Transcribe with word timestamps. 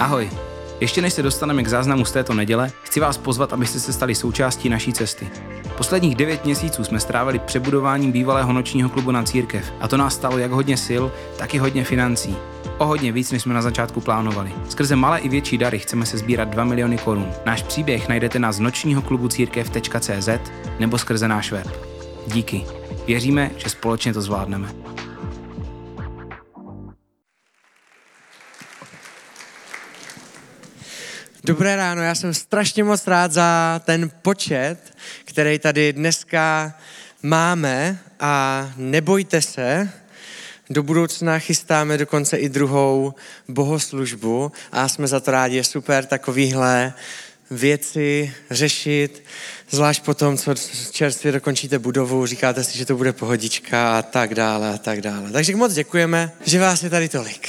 Ahoj. 0.00 0.30
Ještě 0.80 1.02
než 1.02 1.12
se 1.12 1.22
dostaneme 1.22 1.62
k 1.62 1.68
záznamu 1.68 2.04
z 2.04 2.12
této 2.12 2.34
neděle, 2.34 2.72
chci 2.82 3.00
vás 3.00 3.18
pozvat, 3.18 3.52
abyste 3.52 3.80
se 3.80 3.92
stali 3.92 4.14
součástí 4.14 4.68
naší 4.68 4.92
cesty. 4.92 5.28
Posledních 5.76 6.14
devět 6.14 6.44
měsíců 6.44 6.84
jsme 6.84 7.00
strávili 7.00 7.38
přebudováním 7.38 8.12
bývalého 8.12 8.52
nočního 8.52 8.88
klubu 8.88 9.10
na 9.10 9.22
církev 9.22 9.72
a 9.80 9.88
to 9.88 9.96
nás 9.96 10.14
stalo 10.14 10.38
jak 10.38 10.50
hodně 10.50 10.76
sil, 10.86 11.04
tak 11.38 11.54
i 11.54 11.58
hodně 11.58 11.84
financí. 11.84 12.36
O 12.78 12.86
hodně 12.86 13.12
víc, 13.12 13.32
než 13.32 13.42
jsme 13.42 13.54
na 13.54 13.62
začátku 13.62 14.00
plánovali. 14.00 14.52
Skrze 14.68 14.96
malé 14.96 15.18
i 15.18 15.28
větší 15.28 15.58
dary 15.58 15.78
chceme 15.78 16.06
se 16.06 16.18
sbírat 16.18 16.48
2 16.48 16.64
miliony 16.64 16.98
korun. 16.98 17.32
Náš 17.46 17.62
příběh 17.62 18.08
najdete 18.08 18.38
na 18.38 18.50
nočního 18.58 19.02
klubu 19.02 19.28
církev.cz 19.28 20.28
nebo 20.78 20.98
skrze 20.98 21.28
náš 21.28 21.52
web. 21.52 21.68
Díky. 22.26 22.64
Věříme, 23.06 23.50
že 23.56 23.70
společně 23.70 24.12
to 24.12 24.22
zvládneme. 24.22 24.68
Dobré 31.44 31.76
ráno, 31.76 32.02
já 32.02 32.14
jsem 32.14 32.34
strašně 32.34 32.84
moc 32.84 33.06
rád 33.06 33.32
za 33.32 33.80
ten 33.84 34.10
počet, 34.22 34.76
který 35.24 35.58
tady 35.58 35.92
dneska 35.92 36.74
máme 37.22 37.98
a 38.20 38.72
nebojte 38.76 39.42
se, 39.42 39.90
do 40.70 40.82
budoucna 40.82 41.38
chystáme 41.38 41.98
dokonce 41.98 42.36
i 42.36 42.48
druhou 42.48 43.14
bohoslužbu 43.48 44.52
a 44.72 44.88
jsme 44.88 45.06
za 45.06 45.20
to 45.20 45.30
rádi, 45.30 45.56
je 45.56 45.64
super 45.64 46.06
takovýhle 46.06 46.92
věci 47.50 48.34
řešit, 48.50 49.24
zvlášť 49.70 50.04
po 50.04 50.14
tom, 50.14 50.38
co 50.38 50.54
čerstvě 50.90 51.32
dokončíte 51.32 51.78
budovu, 51.78 52.26
říkáte 52.26 52.64
si, 52.64 52.78
že 52.78 52.86
to 52.86 52.96
bude 52.96 53.12
pohodička 53.12 53.98
a 53.98 54.02
tak 54.02 54.34
dále 54.34 54.74
a 54.74 54.78
tak 54.78 55.00
dále. 55.00 55.30
Takže 55.30 55.56
moc 55.56 55.74
děkujeme, 55.74 56.32
že 56.44 56.60
vás 56.60 56.82
je 56.82 56.90
tady 56.90 57.08
tolik. 57.08 57.48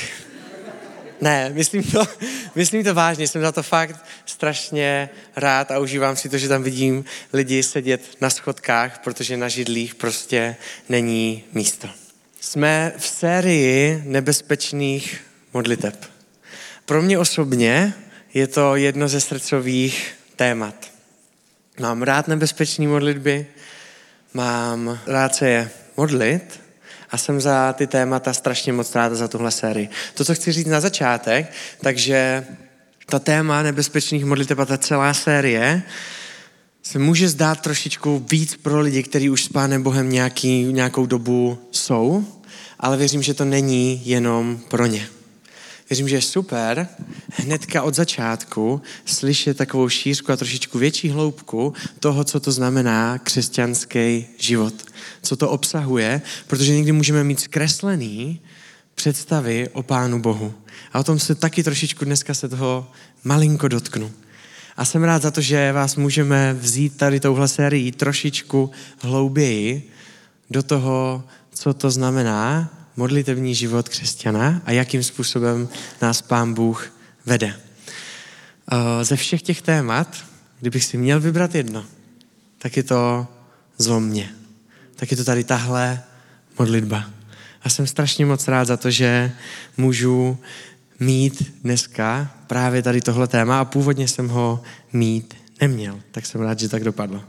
Ne, 1.22 1.50
myslím 1.54 1.84
to, 1.84 2.08
myslím 2.56 2.84
to 2.84 2.94
vážně, 2.94 3.28
jsem 3.28 3.42
za 3.42 3.52
to 3.52 3.64
fakt 3.64 4.06
strašně 4.26 5.10
rád 5.36 5.72
a 5.72 5.80
užívám 5.80 6.16
si 6.16 6.30
to, 6.30 6.38
že 6.38 6.48
tam 6.48 6.64
vidím 6.64 7.06
lidi 7.34 7.64
sedět 7.64 8.02
na 8.22 8.30
schodkách, 8.30 9.00
protože 9.04 9.38
na 9.38 9.50
židlích 9.50 9.96
prostě 9.96 10.56
není 10.90 11.44
místo. 11.54 11.90
Jsme 12.40 12.94
v 12.98 13.08
sérii 13.08 14.04
nebezpečných 14.06 15.22
modliteb. 15.54 16.06
Pro 16.86 17.02
mě 17.02 17.20
osobně 17.20 17.94
je 18.34 18.48
to 18.48 18.76
jedno 18.76 19.08
ze 19.08 19.22
srdcových 19.22 20.14
témat. 20.36 20.92
Mám 21.80 22.02
rád 22.02 22.28
nebezpečné 22.28 22.88
modlitby, 22.88 23.48
mám 24.34 25.00
rád 25.08 25.36
se 25.36 25.50
je 25.50 25.72
modlit, 25.98 26.60
a 27.12 27.18
jsem 27.18 27.42
za 27.42 27.74
ty 27.74 27.88
témata 27.88 28.34
strašně 28.34 28.74
moc 28.74 28.96
rád 28.96 29.14
za 29.14 29.28
tuhle 29.28 29.52
sérii. 29.52 29.90
To, 30.14 30.26
co 30.26 30.36
chci 30.36 30.52
říct 30.52 30.68
na 30.68 30.80
začátek, 30.80 31.52
takže 31.82 32.46
ta 33.06 33.20
téma 33.20 33.64
nebezpečných 33.64 34.26
modliteb 34.26 34.60
a 34.60 34.66
ta 34.66 34.78
celá 34.78 35.14
série 35.14 35.84
se 36.84 37.00
může 37.00 37.30
zdát 37.30 37.62
trošičku 37.62 38.26
víc 38.32 38.56
pro 38.56 38.80
lidi, 38.80 39.04
kteří 39.04 39.30
už 39.30 39.44
s 39.44 39.50
Pánem 39.50 39.84
Bohem 39.84 40.10
nějaký, 40.10 40.64
nějakou 40.64 41.06
dobu 41.06 41.60
jsou, 41.72 42.26
ale 42.80 42.98
věřím, 42.98 43.22
že 43.22 43.34
to 43.34 43.46
není 43.46 44.02
jenom 44.06 44.60
pro 44.68 44.86
ně. 44.86 45.08
Věřím, 45.92 46.10
že 46.10 46.16
je 46.16 46.22
super 46.22 46.88
hnedka 47.32 47.84
od 47.84 47.96
začátku 47.96 48.82
slyšet 49.06 49.58
takovou 49.58 49.90
šířku 49.90 50.32
a 50.32 50.38
trošičku 50.38 50.80
větší 50.80 51.10
hloubku 51.10 51.74
toho, 52.00 52.24
co 52.24 52.40
to 52.40 52.52
znamená 52.52 53.18
křesťanský 53.18 54.26
život. 54.38 54.74
Co 55.22 55.36
to 55.36 55.50
obsahuje, 55.50 56.22
protože 56.48 56.76
někdy 56.76 56.92
můžeme 56.92 57.24
mít 57.24 57.40
zkreslený 57.40 58.42
představy 58.96 59.70
o 59.74 59.84
Pánu 59.84 60.22
Bohu. 60.22 60.54
A 60.94 61.00
o 61.00 61.04
tom 61.04 61.20
se 61.20 61.36
taky 61.36 61.64
trošičku 61.64 62.06
dneska 62.06 62.34
se 62.34 62.50
toho 62.50 62.92
malinko 63.24 63.68
dotknu. 63.68 64.12
A 64.78 64.86
jsem 64.86 65.04
rád 65.04 65.22
za 65.22 65.32
to, 65.32 65.42
že 65.42 65.72
vás 65.72 65.96
můžeme 65.96 66.54
vzít 66.54 66.98
tady 66.98 67.20
touhle 67.20 67.48
sérii 67.48 67.92
trošičku 67.92 68.72
hlouběji 69.00 69.92
do 70.50 70.64
toho, 70.64 71.24
co 71.54 71.74
to 71.74 71.92
znamená 71.92 72.70
modlitevní 73.02 73.56
život 73.56 73.90
křesťana 73.90 74.62
a 74.66 74.72
jakým 74.72 75.04
způsobem 75.04 75.70
nás 76.02 76.22
Pán 76.22 76.54
Bůh 76.54 76.94
vede. 77.26 77.54
Eh, 77.54 79.06
ze 79.06 79.16
všech 79.16 79.42
těch 79.42 79.62
témat, 79.62 80.18
kdybych 80.60 80.84
si 80.84 80.98
měl 80.98 81.20
vybrat 81.20 81.56
jedno, 81.56 81.86
tak 82.58 82.78
je 82.78 82.84
to 82.84 83.28
zlom 83.78 84.04
mě. 84.06 84.30
Tak 84.96 85.12
je 85.12 85.18
to 85.18 85.24
tady 85.24 85.44
tahle 85.44 86.04
modlitba. 86.60 87.10
A 87.64 87.70
jsem 87.70 87.88
strašně 87.88 88.26
moc 88.26 88.48
rád 88.48 88.66
za 88.66 88.78
to, 88.78 88.92
že 88.92 89.32
můžu 89.78 90.38
mít 91.00 91.54
dneska 91.64 92.32
právě 92.48 92.82
tady 92.82 93.02
tohle 93.02 93.28
téma 93.28 93.60
a 93.60 93.66
původně 93.66 94.08
jsem 94.08 94.28
ho 94.30 94.62
mít 94.94 95.34
neměl. 95.62 96.00
Tak 96.12 96.26
jsem 96.26 96.42
rád, 96.42 96.60
že 96.60 96.70
tak 96.70 96.84
dopadlo. 96.84 97.24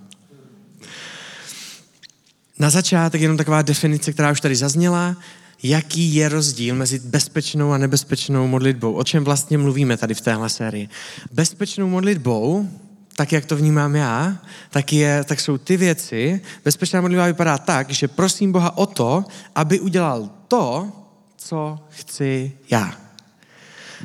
Na 2.59 2.71
začátek 2.71 3.21
jenom 3.21 3.37
taková 3.37 3.63
definice, 3.63 4.13
která 4.13 4.33
už 4.33 4.41
tady 4.41 4.57
zazněla 4.57 5.17
jaký 5.63 6.15
je 6.15 6.29
rozdíl 6.29 6.75
mezi 6.75 6.99
bezpečnou 6.99 7.73
a 7.73 7.79
nebezpečnou 7.79 8.47
modlitbou. 8.47 8.93
O 8.93 9.05
čem 9.05 9.25
vlastně 9.25 9.59
mluvíme 9.59 9.97
tady 9.97 10.15
v 10.15 10.21
téhle 10.21 10.49
sérii. 10.49 10.89
Bezpečnou 11.33 11.89
modlitbou, 11.89 12.69
tak 13.17 13.33
jak 13.33 13.47
to 13.47 13.57
vnímám 13.57 13.97
já, 13.97 14.39
tak, 14.71 14.93
je, 14.93 15.25
tak 15.25 15.41
jsou 15.41 15.59
ty 15.59 15.77
věci. 15.77 16.41
Bezpečná 16.65 17.01
modlitba 17.01 17.27
vypadá 17.27 17.59
tak, 17.59 17.91
že 17.91 18.09
prosím 18.09 18.53
Boha 18.53 18.79
o 18.79 18.87
to, 18.87 19.25
aby 19.55 19.81
udělal 19.81 20.31
to, 20.49 20.93
co 21.37 21.79
chci 21.91 22.53
já. 22.71 22.95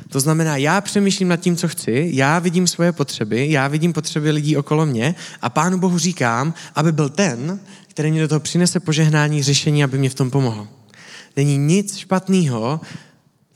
To 0.08 0.20
znamená, 0.20 0.56
já 0.56 0.80
přemýšlím 0.80 1.28
nad 1.28 1.36
tím, 1.36 1.56
co 1.56 1.68
chci, 1.68 2.10
já 2.12 2.38
vidím 2.38 2.66
svoje 2.66 2.92
potřeby, 2.92 3.50
já 3.50 3.68
vidím 3.68 3.92
potřeby 3.92 4.30
lidí 4.30 4.56
okolo 4.56 4.86
mě 4.86 5.14
a 5.42 5.48
Pánu 5.50 5.78
Bohu 5.78 5.98
říkám, 5.98 6.54
aby 6.74 6.92
byl 6.92 7.08
ten, 7.08 7.60
který 7.86 8.10
mě 8.10 8.20
do 8.20 8.28
toho 8.28 8.40
přinese 8.40 8.80
požehnání, 8.80 9.42
řešení, 9.42 9.84
aby 9.84 9.98
mě 9.98 10.10
v 10.10 10.14
tom 10.14 10.30
pomohl. 10.30 10.68
Není 11.38 11.58
nic 11.58 11.96
špatného 11.96 12.80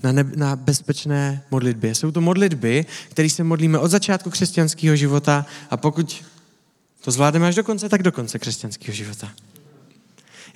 na, 0.02 0.12
ne, 0.12 0.24
na 0.36 0.56
bezpečné 0.56 1.42
modlitbě. 1.50 1.94
Jsou 1.94 2.10
to 2.10 2.20
modlitby, 2.20 2.86
které 3.10 3.30
se 3.30 3.44
modlíme 3.44 3.78
od 3.78 3.90
začátku 3.90 4.30
křesťanského 4.30 4.96
života 4.96 5.46
a 5.70 5.76
pokud 5.76 6.24
to 7.00 7.10
zvládneme 7.10 7.48
až 7.48 7.54
do 7.54 7.64
konce, 7.64 7.88
tak 7.88 8.02
do 8.02 8.12
konce 8.12 8.38
křesťanského 8.38 8.94
života. 8.94 9.32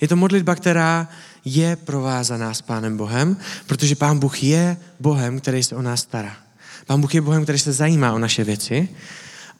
Je 0.01 0.07
to 0.07 0.15
modlitba, 0.15 0.55
která 0.55 1.09
je 1.45 1.75
provázaná 1.75 2.53
s 2.53 2.61
Pánem 2.61 2.97
Bohem, 2.97 3.37
protože 3.65 3.95
Pán 3.95 4.19
Bůh 4.19 4.43
je 4.43 4.77
Bohem, 4.99 5.39
který 5.39 5.63
se 5.63 5.75
o 5.75 5.81
nás 5.81 6.01
stará. 6.01 6.37
Pán 6.85 7.01
Bůh 7.01 7.15
je 7.15 7.21
Bohem, 7.21 7.43
který 7.43 7.59
se 7.59 7.73
zajímá 7.73 8.13
o 8.13 8.19
naše 8.19 8.43
věci, 8.43 8.89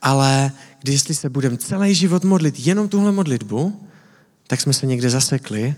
ale 0.02 0.52
když 0.82 1.02
se 1.02 1.30
budeme 1.30 1.58
celý 1.58 1.96
život 1.96 2.24
modlit 2.24 2.68
jenom 2.68 2.90
tuhle 2.90 3.12
modlitbu, 3.12 3.88
tak 4.48 4.62
jsme 4.62 4.74
se 4.74 4.86
někde 4.86 5.10
zasekli 5.10 5.76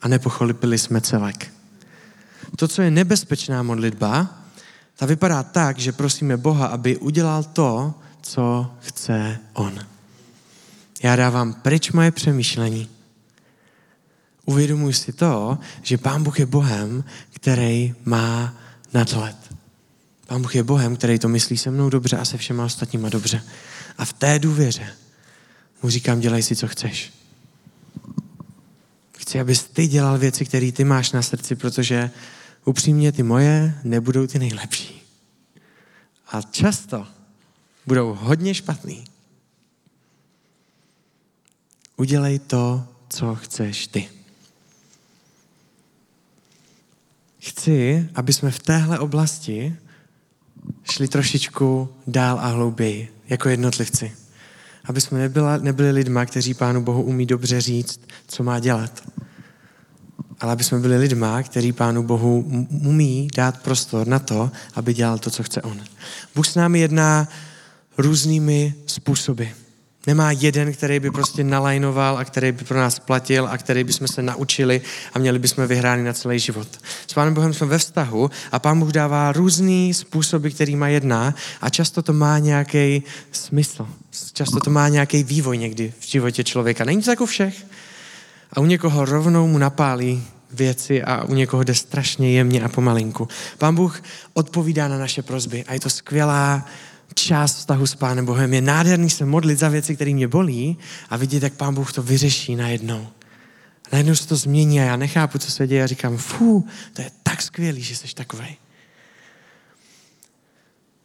a 0.00 0.08
nepochopili 0.08 0.78
jsme 0.78 1.00
celek. 1.00 1.52
To, 2.56 2.68
co 2.68 2.82
je 2.82 2.90
nebezpečná 2.90 3.62
modlitba, 3.62 4.38
ta 4.96 5.06
vypadá 5.06 5.42
tak, 5.42 5.78
že 5.78 5.92
prosíme 5.92 6.36
Boha, 6.36 6.66
aby 6.66 6.96
udělal 6.96 7.44
to, 7.44 7.94
co 8.22 8.70
chce 8.80 9.38
On. 9.52 9.78
Já 11.02 11.16
dávám 11.16 11.52
pryč 11.52 11.92
moje 11.92 12.10
přemýšlení. 12.10 12.88
Uvědomuji 14.44 14.92
si 14.92 15.12
to, 15.12 15.58
že 15.82 15.98
Pán 15.98 16.22
Bůh 16.22 16.40
je 16.40 16.46
Bohem, 16.46 17.04
který 17.30 17.94
má 18.04 18.54
nadhled. 18.94 19.36
Pán 20.26 20.42
Bůh 20.42 20.54
je 20.54 20.62
Bohem, 20.62 20.96
který 20.96 21.18
to 21.18 21.28
myslí 21.28 21.56
se 21.58 21.70
mnou 21.70 21.90
dobře 21.90 22.16
a 22.16 22.24
se 22.24 22.38
všema 22.38 22.64
ostatníma 22.64 23.08
dobře. 23.08 23.42
A 23.98 24.04
v 24.04 24.12
té 24.12 24.38
důvěře 24.38 24.88
mu 25.82 25.90
říkám, 25.90 26.20
dělej 26.20 26.42
si, 26.42 26.56
co 26.56 26.68
chceš. 26.68 27.17
Chci, 29.28 29.40
abys 29.40 29.64
ty 29.64 29.86
dělal 29.86 30.18
věci, 30.18 30.44
které 30.44 30.72
ty 30.72 30.84
máš 30.84 31.12
na 31.12 31.22
srdci, 31.22 31.56
protože 31.56 32.10
upřímně 32.64 33.12
ty 33.12 33.22
moje 33.22 33.74
nebudou 33.84 34.26
ty 34.26 34.38
nejlepší. 34.38 35.02
A 36.28 36.42
často 36.42 37.06
budou 37.86 38.14
hodně 38.14 38.54
špatný. 38.54 39.04
Udělej 41.96 42.38
to, 42.38 42.84
co 43.08 43.34
chceš 43.34 43.86
ty. 43.86 44.08
Chci, 47.38 48.08
aby 48.14 48.32
jsme 48.32 48.50
v 48.50 48.58
téhle 48.58 48.98
oblasti 48.98 49.76
šli 50.90 51.08
trošičku 51.08 51.88
dál 52.06 52.40
a 52.40 52.46
hlouběji, 52.46 53.12
jako 53.28 53.48
jednotlivci. 53.48 54.12
Aby 54.84 55.00
jsme 55.00 55.18
nebyla, 55.18 55.56
nebyli 55.56 55.90
lidma, 55.90 56.26
kteří 56.26 56.54
Pánu 56.54 56.82
Bohu 56.82 57.02
umí 57.02 57.26
dobře 57.26 57.60
říct, 57.60 58.00
co 58.26 58.42
má 58.42 58.58
dělat 58.60 59.17
ale 60.40 60.52
aby 60.52 60.64
jsme 60.64 60.78
byli 60.78 60.96
lidma, 60.96 61.42
který 61.42 61.72
Pánu 61.72 62.02
Bohu 62.02 62.66
umí 62.70 63.28
dát 63.36 63.62
prostor 63.62 64.06
na 64.06 64.18
to, 64.18 64.50
aby 64.74 64.94
dělal 64.94 65.18
to, 65.18 65.30
co 65.30 65.42
chce 65.42 65.62
On. 65.62 65.80
Bůh 66.34 66.46
s 66.46 66.54
námi 66.54 66.80
jedná 66.80 67.28
různými 67.98 68.74
způsoby. 68.86 69.44
Nemá 70.06 70.32
jeden, 70.32 70.72
který 70.72 71.00
by 71.00 71.10
prostě 71.10 71.44
nalajnoval 71.44 72.18
a 72.18 72.24
který 72.24 72.52
by 72.52 72.64
pro 72.64 72.78
nás 72.78 72.98
platil 72.98 73.48
a 73.48 73.58
který 73.58 73.84
bychom 73.84 74.08
se 74.08 74.22
naučili 74.22 74.80
a 75.14 75.18
měli 75.18 75.38
bychom 75.38 75.66
vyhrány 75.66 76.02
na 76.02 76.12
celý 76.12 76.38
život. 76.38 76.68
S 77.06 77.14
Pánem 77.14 77.34
Bohem 77.34 77.54
jsme 77.54 77.66
ve 77.66 77.78
vztahu 77.78 78.30
a 78.52 78.58
Pán 78.58 78.80
Bůh 78.80 78.92
dává 78.92 79.32
různý 79.32 79.94
způsoby, 79.94 80.48
má 80.76 80.88
jedná 80.88 81.34
a 81.60 81.70
často 81.70 82.02
to 82.02 82.12
má 82.12 82.38
nějaký 82.38 83.02
smysl. 83.32 83.88
Často 84.32 84.60
to 84.60 84.70
má 84.70 84.88
nějaký 84.88 85.22
vývoj 85.22 85.58
někdy 85.58 85.92
v 86.00 86.06
životě 86.06 86.44
člověka. 86.44 86.84
Není 86.84 87.02
to 87.02 87.10
jako 87.10 87.26
všech. 87.26 87.64
A 88.52 88.60
u 88.60 88.66
někoho 88.66 89.04
rovnou 89.04 89.48
mu 89.48 89.58
napálí 89.58 90.24
věci 90.50 91.02
a 91.02 91.24
u 91.24 91.34
někoho 91.34 91.62
jde 91.62 91.74
strašně 91.74 92.32
jemně 92.32 92.62
a 92.62 92.68
pomalinku. 92.68 93.28
Pán 93.58 93.74
Bůh 93.74 94.02
odpovídá 94.34 94.88
na 94.88 94.98
naše 94.98 95.22
prozby 95.22 95.64
a 95.64 95.72
je 95.72 95.80
to 95.80 95.90
skvělá 95.90 96.66
část 97.14 97.56
vztahu 97.56 97.86
s 97.86 97.94
Pánem 97.94 98.26
Bohem. 98.26 98.54
Je 98.54 98.60
nádherný 98.60 99.10
se 99.10 99.24
modlit 99.24 99.58
za 99.58 99.68
věci, 99.68 99.94
které 99.94 100.10
mě 100.10 100.28
bolí 100.28 100.78
a 101.10 101.16
vidět, 101.16 101.42
jak 101.42 101.52
Pán 101.52 101.74
Bůh 101.74 101.92
to 101.92 102.02
vyřeší 102.02 102.56
najednou. 102.56 103.06
A 103.84 103.88
najednou 103.92 104.14
se 104.14 104.28
to 104.28 104.36
změní 104.36 104.80
a 104.80 104.84
já 104.84 104.96
nechápu, 104.96 105.38
co 105.38 105.50
se 105.50 105.66
děje 105.66 105.82
a 105.84 105.86
říkám, 105.86 106.16
fú, 106.16 106.66
to 106.92 107.02
je 107.02 107.10
tak 107.22 107.42
skvělý, 107.42 107.82
že 107.82 107.96
jsi 107.96 108.14
takovej. 108.14 108.56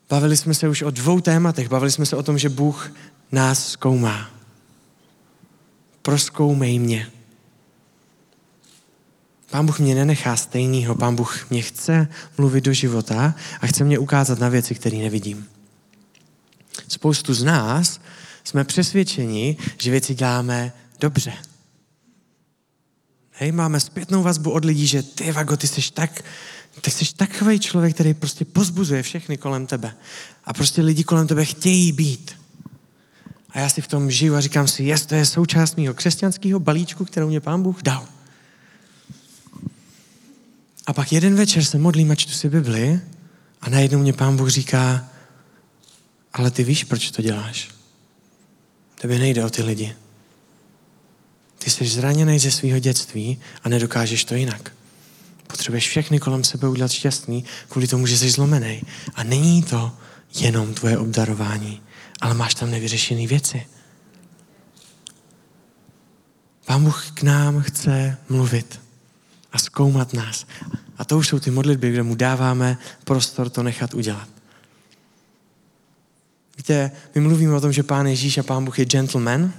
Bavili 0.10 0.38
jsme 0.38 0.54
se 0.54 0.70
už 0.70 0.82
o 0.82 0.92
dvou 0.92 1.22
tématech. 1.22 1.70
Bavili 1.70 1.92
jsme 1.92 2.06
se 2.06 2.16
o 2.16 2.24
tom, 2.24 2.38
že 2.38 2.50
Bůh 2.50 2.92
nás 3.32 3.72
zkoumá. 3.72 4.30
Proskoumej 6.02 6.80
mě. 6.80 7.08
Pán 9.54 9.66
Bůh 9.66 9.80
mě 9.80 9.96
nenechá 9.96 10.36
stejnýho. 10.36 10.96
Pán 10.96 11.16
Bůh 11.16 11.50
mě 11.50 11.62
chce 11.62 12.08
mluvit 12.38 12.64
do 12.64 12.74
života 12.74 13.36
a 13.62 13.68
chce 13.68 13.84
mě 13.84 14.00
ukázat 14.00 14.40
na 14.40 14.50
věci, 14.50 14.76
které 14.76 14.98
nevidím. 14.98 15.48
Spoustu 16.88 17.34
z 17.34 17.44
nás 17.44 18.00
jsme 18.44 18.64
přesvědčeni, 18.64 19.58
že 19.78 19.92
věci 19.92 20.16
děláme 20.16 20.74
dobře. 21.00 21.34
Hej, 23.32 23.52
máme 23.52 23.80
zpětnou 23.80 24.24
vazbu 24.24 24.52
od 24.52 24.66
lidí, 24.66 24.88
že 24.88 25.04
ty, 25.04 25.32
Vago, 25.32 25.58
ty 25.58 25.68
jsi 25.68 25.92
tak, 25.92 26.24
ty 26.82 26.92
jsi 26.92 27.16
takový 27.16 27.60
člověk, 27.60 27.94
který 27.94 28.14
prostě 28.14 28.46
pozbuzuje 28.46 29.04
všechny 29.04 29.38
kolem 29.38 29.68
tebe. 29.68 29.96
A 30.44 30.54
prostě 30.54 30.82
lidi 30.82 31.04
kolem 31.04 31.28
tebe 31.28 31.46
chtějí 31.46 31.92
být. 31.92 32.32
A 33.50 33.60
já 33.60 33.70
si 33.70 33.82
v 33.82 33.88
tom 33.88 34.12
žiju 34.12 34.36
a 34.36 34.42
říkám 34.42 34.68
si, 34.68 34.84
jest, 34.84 35.06
to 35.06 35.16
je 35.16 35.26
součást 35.26 35.78
mého 35.78 35.94
křesťanského 35.94 36.60
balíčku, 36.60 37.06
kterou 37.06 37.28
mě 37.28 37.42
pán 37.42 37.64
Bůh 37.64 37.84
dal. 37.84 38.08
A 40.86 40.94
pak 40.94 41.12
jeden 41.12 41.36
večer 41.36 41.64
se 41.64 41.78
modlím 41.78 42.12
a 42.12 42.16
čtu 42.16 42.32
si 42.32 42.50
Bibli 42.50 43.02
a 43.62 43.70
najednou 43.70 44.00
mě 44.00 44.14
pán 44.14 44.38
Bůh 44.38 44.50
říká, 44.50 45.10
ale 46.34 46.52
ty 46.52 46.64
víš, 46.64 46.84
proč 46.84 47.12
to 47.12 47.22
děláš. 47.22 47.70
Tebe 49.02 49.20
nejde 49.20 49.46
o 49.46 49.50
ty 49.50 49.64
lidi. 49.64 49.96
Ty 51.60 51.70
jsi 51.70 51.88
zraněný 51.88 52.40
ze 52.40 52.52
svého 52.52 52.80
dětství 52.80 53.40
a 53.64 53.70
nedokážeš 53.70 54.26
to 54.26 54.36
jinak. 54.36 54.72
Potřebuješ 55.48 55.90
všechny 55.90 56.20
kolem 56.20 56.44
sebe 56.44 56.68
udělat 56.68 56.92
šťastný 56.92 57.46
kvůli 57.70 57.88
tomu, 57.88 58.08
že 58.08 58.18
jsi 58.18 58.30
zlomený. 58.30 58.82
A 59.16 59.24
není 59.24 59.64
to 59.64 59.92
jenom 60.36 60.74
tvoje 60.74 60.98
obdarování, 60.98 61.82
ale 62.22 62.34
máš 62.34 62.54
tam 62.54 62.72
nevyřešené 62.72 63.28
věci. 63.28 63.68
Pán 66.66 66.84
Bůh 66.84 67.12
k 67.12 67.24
nám 67.24 67.62
chce 67.62 68.18
mluvit 68.30 68.83
a 69.54 69.58
zkoumat 69.58 70.14
nás. 70.14 70.46
A 70.98 71.06
to 71.06 71.18
už 71.18 71.28
jsou 71.28 71.40
ty 71.40 71.52
modlitby, 71.52 71.92
kde 71.92 72.04
mu 72.04 72.16
dáváme 72.16 72.78
prostor 73.04 73.50
to 73.50 73.64
nechat 73.64 73.94
udělat. 73.94 74.28
Víte, 76.58 76.92
my 77.16 77.22
mluvíme 77.22 77.54
o 77.54 77.62
tom, 77.62 77.74
že 77.74 77.84
Pán 77.84 78.08
Ježíš 78.08 78.38
a 78.38 78.44
Pán 78.44 78.66
Bůh 78.66 78.80
je 78.80 78.86
gentleman 78.86 79.54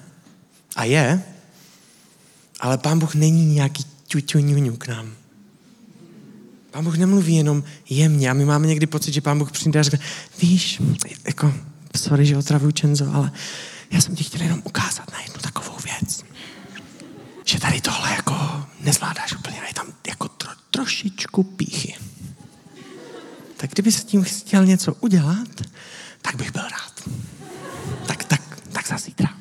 a 0.76 0.84
je, 0.84 1.22
ale 2.60 2.78
Pán 2.78 2.98
Bůh 2.98 3.14
není 3.14 3.54
nějaký 3.54 3.84
ťuťuňuňu 4.06 4.76
k 4.76 4.88
nám. 4.88 5.12
Pán 6.70 6.84
Bůh 6.84 6.96
nemluví 6.96 7.36
jenom 7.36 7.64
jemně 7.90 8.30
a 8.30 8.34
my 8.34 8.44
máme 8.44 8.66
někdy 8.66 8.86
pocit, 8.86 9.14
že 9.14 9.20
Pán 9.20 9.38
Bůh 9.38 9.52
přijde 9.52 9.80
a 9.80 9.82
řekne, 9.82 9.98
víš, 10.42 10.82
jako, 11.24 11.54
sorry, 11.96 12.26
že 12.26 12.36
otravuju 12.36 12.72
Čenzo, 12.72 13.10
ale 13.14 13.32
já 13.90 14.00
jsem 14.00 14.16
ti 14.16 14.24
chtěl 14.24 14.42
jenom 14.42 14.62
ukázat 14.64 15.12
na 15.12 15.20
jednu 15.20 15.40
takovou 15.40 15.76
věc. 15.84 16.24
Že 17.44 17.60
tady 17.60 17.80
tohle 17.80 18.10
jako 18.10 18.23
nezvládáš 18.84 19.32
úplně 19.32 19.60
a 19.60 19.66
je 19.66 19.74
tam 19.74 19.86
jako 20.06 20.28
tro, 20.28 20.50
trošičku 20.70 21.42
píchy. 21.42 21.94
Tak 23.56 23.70
kdyby 23.70 23.92
se 23.92 24.04
tím 24.04 24.22
chtěl 24.22 24.66
něco 24.66 24.94
udělat, 24.94 25.48
tak 26.22 26.36
bych 26.36 26.52
byl 26.52 26.62
rád. 26.62 27.08
Tak, 28.06 28.24
tak, 28.24 28.60
tak 28.72 28.88
za 28.88 28.98
zítra. 28.98 29.36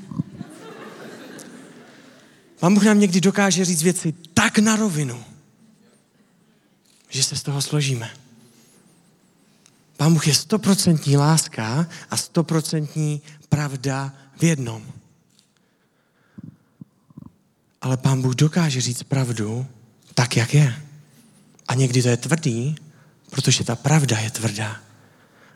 Pán 2.60 2.74
Bůh 2.74 2.84
nám 2.84 3.00
někdy 3.00 3.22
dokáže 3.22 3.66
říct 3.66 3.84
věci 3.84 4.14
tak 4.34 4.60
na 4.60 4.76
rovinu, 4.76 5.24
že 7.10 7.24
se 7.24 7.36
z 7.36 7.44
toho 7.44 7.62
složíme. 7.62 8.10
Pán 9.98 10.14
Bůh 10.14 10.28
je 10.28 10.34
stoprocentní 10.34 11.18
láska 11.18 11.88
a 12.10 12.18
stoprocentní 12.18 13.22
pravda 13.50 14.14
v 14.40 14.44
jednom. 14.44 15.03
Ale 17.84 17.98
Pán 17.98 18.22
Bůh 18.22 18.36
dokáže 18.36 18.82
říct 18.82 19.04
pravdu 19.04 19.66
tak, 20.14 20.38
jak 20.38 20.54
je. 20.54 20.76
A 21.68 21.74
někdy 21.76 22.02
to 22.04 22.10
je 22.10 22.18
tvrdý, 22.18 22.76
protože 23.30 23.64
ta 23.64 23.76
pravda 23.76 24.20
je 24.20 24.32
tvrdá 24.32 24.84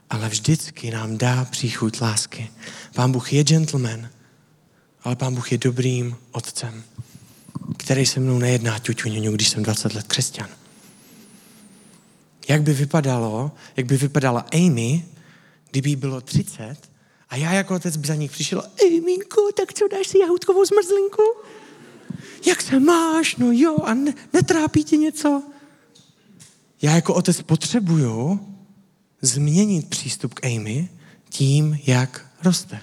ale 0.09 0.29
vždycky 0.29 0.91
nám 0.91 1.18
dá 1.18 1.45
příchuť 1.45 2.01
lásky. 2.01 2.50
Pán 2.95 3.12
Bůh 3.12 3.33
je 3.33 3.44
gentleman, 3.44 4.09
ale 5.03 5.15
Pán 5.15 5.35
Bůh 5.35 5.51
je 5.51 5.57
dobrým 5.57 6.18
otcem, 6.31 6.83
který 7.77 8.06
se 8.06 8.19
mnou 8.19 8.39
nejedná 8.39 8.80
ťuťuňuňu, 8.80 9.31
když 9.31 9.50
jsem 9.50 9.63
20 9.63 9.94
let 9.94 10.07
křesťan. 10.07 10.50
Jak 12.47 12.62
by 12.62 12.73
vypadalo, 12.73 13.51
jak 13.77 13.85
by 13.85 13.97
vypadala 13.97 14.45
Amy, 14.53 15.06
kdyby 15.71 15.89
jí 15.89 15.95
bylo 15.95 16.21
30 16.21 16.77
a 17.30 17.35
já 17.35 17.53
jako 17.53 17.75
otec 17.75 17.97
by 17.97 18.07
za 18.07 18.15
ní 18.15 18.30
přišel, 18.30 18.63
Amyko, 18.88 19.51
tak 19.57 19.73
co 19.73 19.88
dáš 19.88 20.07
si 20.07 20.19
jahutkovou 20.19 20.65
zmrzlinku? 20.65 21.23
Jak 22.45 22.61
se 22.61 22.79
máš? 22.79 23.35
No 23.35 23.51
jo, 23.51 23.77
a 23.83 23.93
ne, 23.93 24.13
netrápí 24.33 24.83
tě 24.83 24.97
něco? 24.97 25.43
Já 26.81 26.95
jako 26.95 27.13
otec 27.13 27.41
potřebuju, 27.41 28.39
změnit 29.21 29.89
přístup 29.89 30.33
k 30.33 30.45
Amy 30.45 30.89
tím, 31.29 31.79
jak 31.87 32.25
roste. 32.43 32.79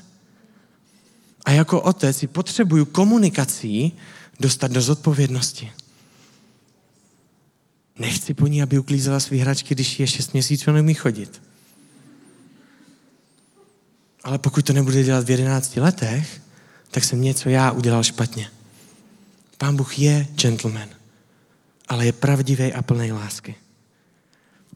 A 1.44 1.50
jako 1.50 1.80
otec 1.80 2.16
si 2.16 2.26
potřebuju 2.26 2.84
komunikací 2.84 3.92
dostat 4.40 4.70
do 4.70 4.80
zodpovědnosti. 4.82 5.72
Nechci 7.98 8.34
po 8.34 8.46
ní, 8.46 8.62
aby 8.62 8.78
uklízela 8.78 9.20
svý 9.20 9.38
hračky, 9.38 9.74
když 9.74 10.00
je 10.00 10.06
šest 10.06 10.32
měsíců 10.32 10.72
neumí 10.72 10.94
chodit. 10.94 11.42
Ale 14.25 14.38
pokud 14.38 14.66
to 14.66 14.73
nebude 14.73 15.02
dělat 15.02 15.25
v 15.25 15.30
jedenácti 15.30 15.80
letech, 15.80 16.42
tak 16.90 17.04
jsem 17.04 17.20
něco 17.20 17.49
já 17.49 17.70
udělal 17.70 18.02
špatně. 18.02 18.50
Pán 19.64 19.76
Bůh 19.76 19.99
je 19.99 20.28
gentleman, 20.37 20.88
ale 21.88 22.06
je 22.06 22.12
pravdivý 22.12 22.73
a 22.73 22.83
plný 22.83 23.12
lásky. 23.12 23.54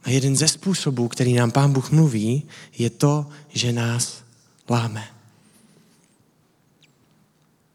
A 0.03 0.11
jeden 0.11 0.37
ze 0.37 0.49
způsobů, 0.49 1.09
který 1.09 1.35
nám 1.35 1.51
Pán 1.51 1.73
Bůh 1.73 1.91
mluví, 1.91 2.49
je 2.79 2.91
to, 2.91 3.29
že 3.49 3.73
nás 3.73 4.25
láme. 4.71 5.05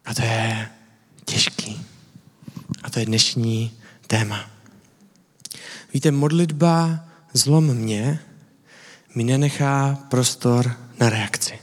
A 0.06 0.14
to 0.14 0.22
je 0.22 0.70
těžký. 1.26 1.86
A 2.84 2.90
to 2.90 3.00
je 3.00 3.06
dnešní 3.06 3.72
téma. 4.08 4.50
Víte, 5.94 6.12
modlitba 6.12 7.06
zlom 7.34 7.74
mě 7.74 8.20
mi 9.16 9.24
nenechá 9.24 9.96
prostor 10.10 10.78
na 11.00 11.10
reakci. 11.10 11.60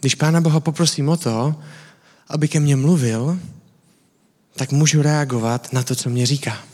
Když 0.00 0.14
Pána 0.14 0.40
Boha 0.40 0.60
poprosím 0.60 1.08
o 1.08 1.16
to, 1.16 1.62
aby 2.28 2.48
ke 2.48 2.60
mně 2.60 2.76
mluvil, 2.76 3.40
tak 4.56 4.72
můžu 4.72 5.02
reagovat 5.02 5.72
na 5.72 5.82
to, 5.82 5.94
co 5.94 6.10
mě 6.10 6.26
říká. 6.26 6.64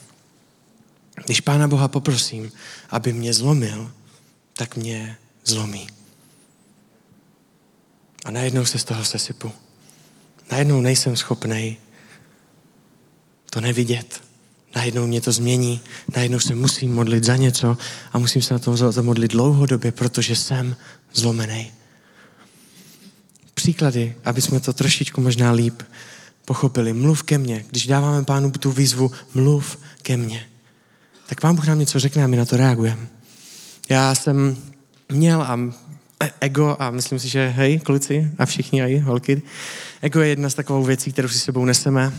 Když 1.24 1.40
Pána 1.40 1.68
Boha 1.68 1.88
poprosím, 1.88 2.52
aby 2.90 3.12
mě 3.12 3.34
zlomil, 3.34 3.92
tak 4.52 4.76
mě 4.76 5.16
zlomí. 5.44 5.86
A 8.24 8.30
najednou 8.30 8.64
se 8.64 8.78
z 8.78 8.84
toho 8.84 9.04
sesypu. 9.04 9.52
Najednou 10.50 10.80
nejsem 10.80 11.16
schopný 11.16 11.76
to 13.50 13.60
nevidět. 13.60 14.22
Najednou 14.76 15.06
mě 15.06 15.20
to 15.20 15.32
změní, 15.32 15.80
najednou 16.16 16.40
se 16.40 16.54
musím 16.54 16.94
modlit 16.94 17.24
za 17.24 17.36
něco 17.36 17.76
a 18.12 18.18
musím 18.18 18.42
se 18.42 18.54
na 18.54 18.58
to 18.58 18.76
zamodlit 18.92 19.30
dlouhodobě, 19.30 19.92
protože 19.92 20.36
jsem 20.36 20.76
zlomený. 21.12 21.72
Příklady, 23.54 24.14
aby 24.24 24.42
jsme 24.42 24.60
to 24.60 24.72
trošičku 24.72 25.20
možná 25.20 25.52
líp 25.52 25.82
pochopili. 26.44 26.92
Mluv 26.92 27.22
ke 27.22 27.38
mně. 27.38 27.64
Když 27.70 27.86
dáváme 27.86 28.24
pánu 28.24 28.50
tu 28.50 28.72
výzvu, 28.72 29.10
mluv 29.34 29.78
ke 30.02 30.16
mně 30.16 30.46
tak 31.26 31.40
Pán 31.40 31.56
Bůh 31.56 31.66
nám 31.66 31.78
něco 31.78 31.98
řekne 31.98 32.24
a 32.24 32.26
my 32.26 32.36
na 32.36 32.44
to 32.44 32.56
reagujeme. 32.56 33.06
Já 33.88 34.14
jsem 34.14 34.56
měl 35.12 35.42
a 35.42 35.58
ego, 36.40 36.76
a 36.78 36.90
myslím 36.90 37.18
si, 37.18 37.28
že 37.28 37.48
hej, 37.56 37.78
kluci 37.78 38.30
a 38.38 38.46
všichni 38.46 38.82
aj 38.82 38.98
holky, 38.98 39.42
ego 40.02 40.20
je 40.20 40.28
jedna 40.28 40.50
z 40.50 40.54
takovou 40.54 40.84
věcí, 40.84 41.12
kterou 41.12 41.28
si 41.28 41.38
sebou 41.38 41.64
neseme 41.64 42.12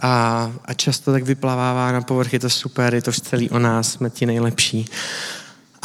a, 0.00 0.52
a 0.64 0.74
často 0.74 1.12
tak 1.12 1.22
vyplavává 1.22 1.92
na 1.92 2.00
povrch, 2.00 2.32
je 2.32 2.38
to 2.38 2.50
super, 2.50 2.94
je 2.94 3.02
to 3.02 3.12
celý 3.12 3.50
o 3.50 3.58
nás, 3.58 3.92
jsme 3.92 4.10
ti 4.10 4.26
nejlepší. 4.26 4.84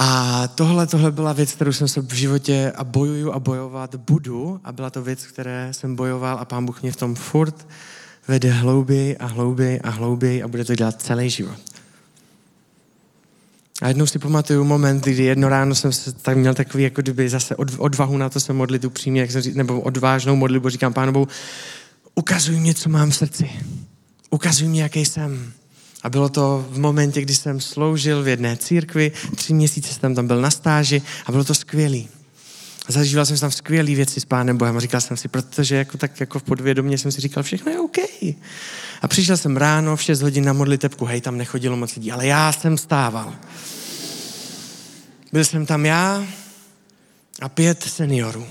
A 0.03 0.47
tohle, 0.47 0.87
tohle 0.87 1.11
byla 1.11 1.33
věc, 1.33 1.51
kterou 1.51 1.73
jsem 1.73 1.87
se 1.87 2.01
v 2.01 2.13
životě 2.13 2.73
a 2.75 2.83
bojuju 2.83 3.31
a 3.31 3.39
bojovat 3.39 3.95
budu 3.95 4.59
a 4.63 4.71
byla 4.71 4.89
to 4.89 5.01
věc, 5.01 5.25
které 5.25 5.69
jsem 5.71 5.95
bojoval 5.95 6.39
a 6.39 6.45
pán 6.45 6.65
Bůh 6.65 6.81
mě 6.81 6.91
v 6.91 6.95
tom 6.95 7.15
furt 7.15 7.67
vede 8.27 8.51
hlouběji 8.51 9.17
a 9.17 9.25
hlouběji 9.25 9.79
a 9.79 9.89
hlouběji 9.89 10.43
a 10.43 10.47
bude 10.47 10.65
to 10.65 10.75
dělat 10.75 11.01
celý 11.01 11.29
život. 11.29 11.57
A 13.81 13.87
jednou 13.87 14.05
si 14.05 14.19
pamatuju 14.19 14.63
moment, 14.63 15.03
kdy 15.03 15.23
jedno 15.23 15.49
ráno 15.49 15.75
jsem 15.75 15.91
se 15.91 16.11
tak 16.11 16.37
měl 16.37 16.53
takový, 16.53 16.83
jako 16.83 17.01
kdyby 17.01 17.29
zase 17.29 17.55
odvahu 17.55 18.17
na 18.17 18.29
to 18.29 18.39
se 18.39 18.53
modlit 18.53 18.85
upřímně, 18.85 19.21
jak 19.21 19.31
jsem 19.31 19.41
říct, 19.41 19.55
nebo 19.55 19.81
odvážnou 19.81 20.35
modlitbu, 20.35 20.69
říkám 20.69 20.93
pánu 20.93 21.27
ukazuj 22.15 22.59
mě, 22.59 22.73
co 22.73 22.89
mám 22.89 23.09
v 23.09 23.15
srdci. 23.15 23.49
Ukazuj 24.29 24.67
mě, 24.67 24.81
jaký 24.81 25.05
jsem. 25.05 25.53
A 26.03 26.09
bylo 26.09 26.29
to 26.29 26.65
v 26.69 26.79
momentě, 26.79 27.21
kdy 27.21 27.35
jsem 27.35 27.61
sloužil 27.61 28.23
v 28.23 28.27
jedné 28.27 28.57
církvi, 28.57 29.11
tři 29.35 29.53
měsíce 29.53 29.93
jsem 29.93 30.15
tam 30.15 30.27
byl 30.27 30.41
na 30.41 30.51
stáži 30.51 31.01
a 31.25 31.31
bylo 31.31 31.43
to 31.43 31.55
skvělý. 31.55 32.07
Zažíval 32.87 33.25
jsem 33.25 33.37
tam 33.37 33.51
skvělé 33.51 33.95
věci 33.95 34.19
s 34.19 34.25
Pánem 34.25 34.57
Bohem 34.57 34.77
a 34.77 34.79
říkal 34.79 35.01
jsem 35.01 35.17
si, 35.17 35.27
protože 35.27 35.75
jako 35.75 35.97
tak 35.97 36.19
jako 36.19 36.39
v 36.39 36.43
podvědomě 36.43 36.97
jsem 36.97 37.11
si 37.11 37.21
říkal, 37.21 37.43
všechno 37.43 37.71
je 37.71 37.79
OK. 37.79 37.97
A 39.01 39.07
přišel 39.07 39.37
jsem 39.37 39.57
ráno 39.57 39.95
v 39.95 40.01
6 40.01 40.21
hodin 40.21 40.45
na 40.45 40.53
modlitebku, 40.53 41.05
hej, 41.05 41.21
tam 41.21 41.37
nechodilo 41.37 41.77
moc 41.77 41.95
lidí, 41.95 42.11
ale 42.11 42.27
já 42.27 42.51
jsem 42.51 42.77
stával. 42.77 43.33
Byl 45.33 45.45
jsem 45.45 45.65
tam 45.65 45.85
já 45.85 46.25
a 47.41 47.49
pět 47.49 47.83
seniorů. 47.83 48.47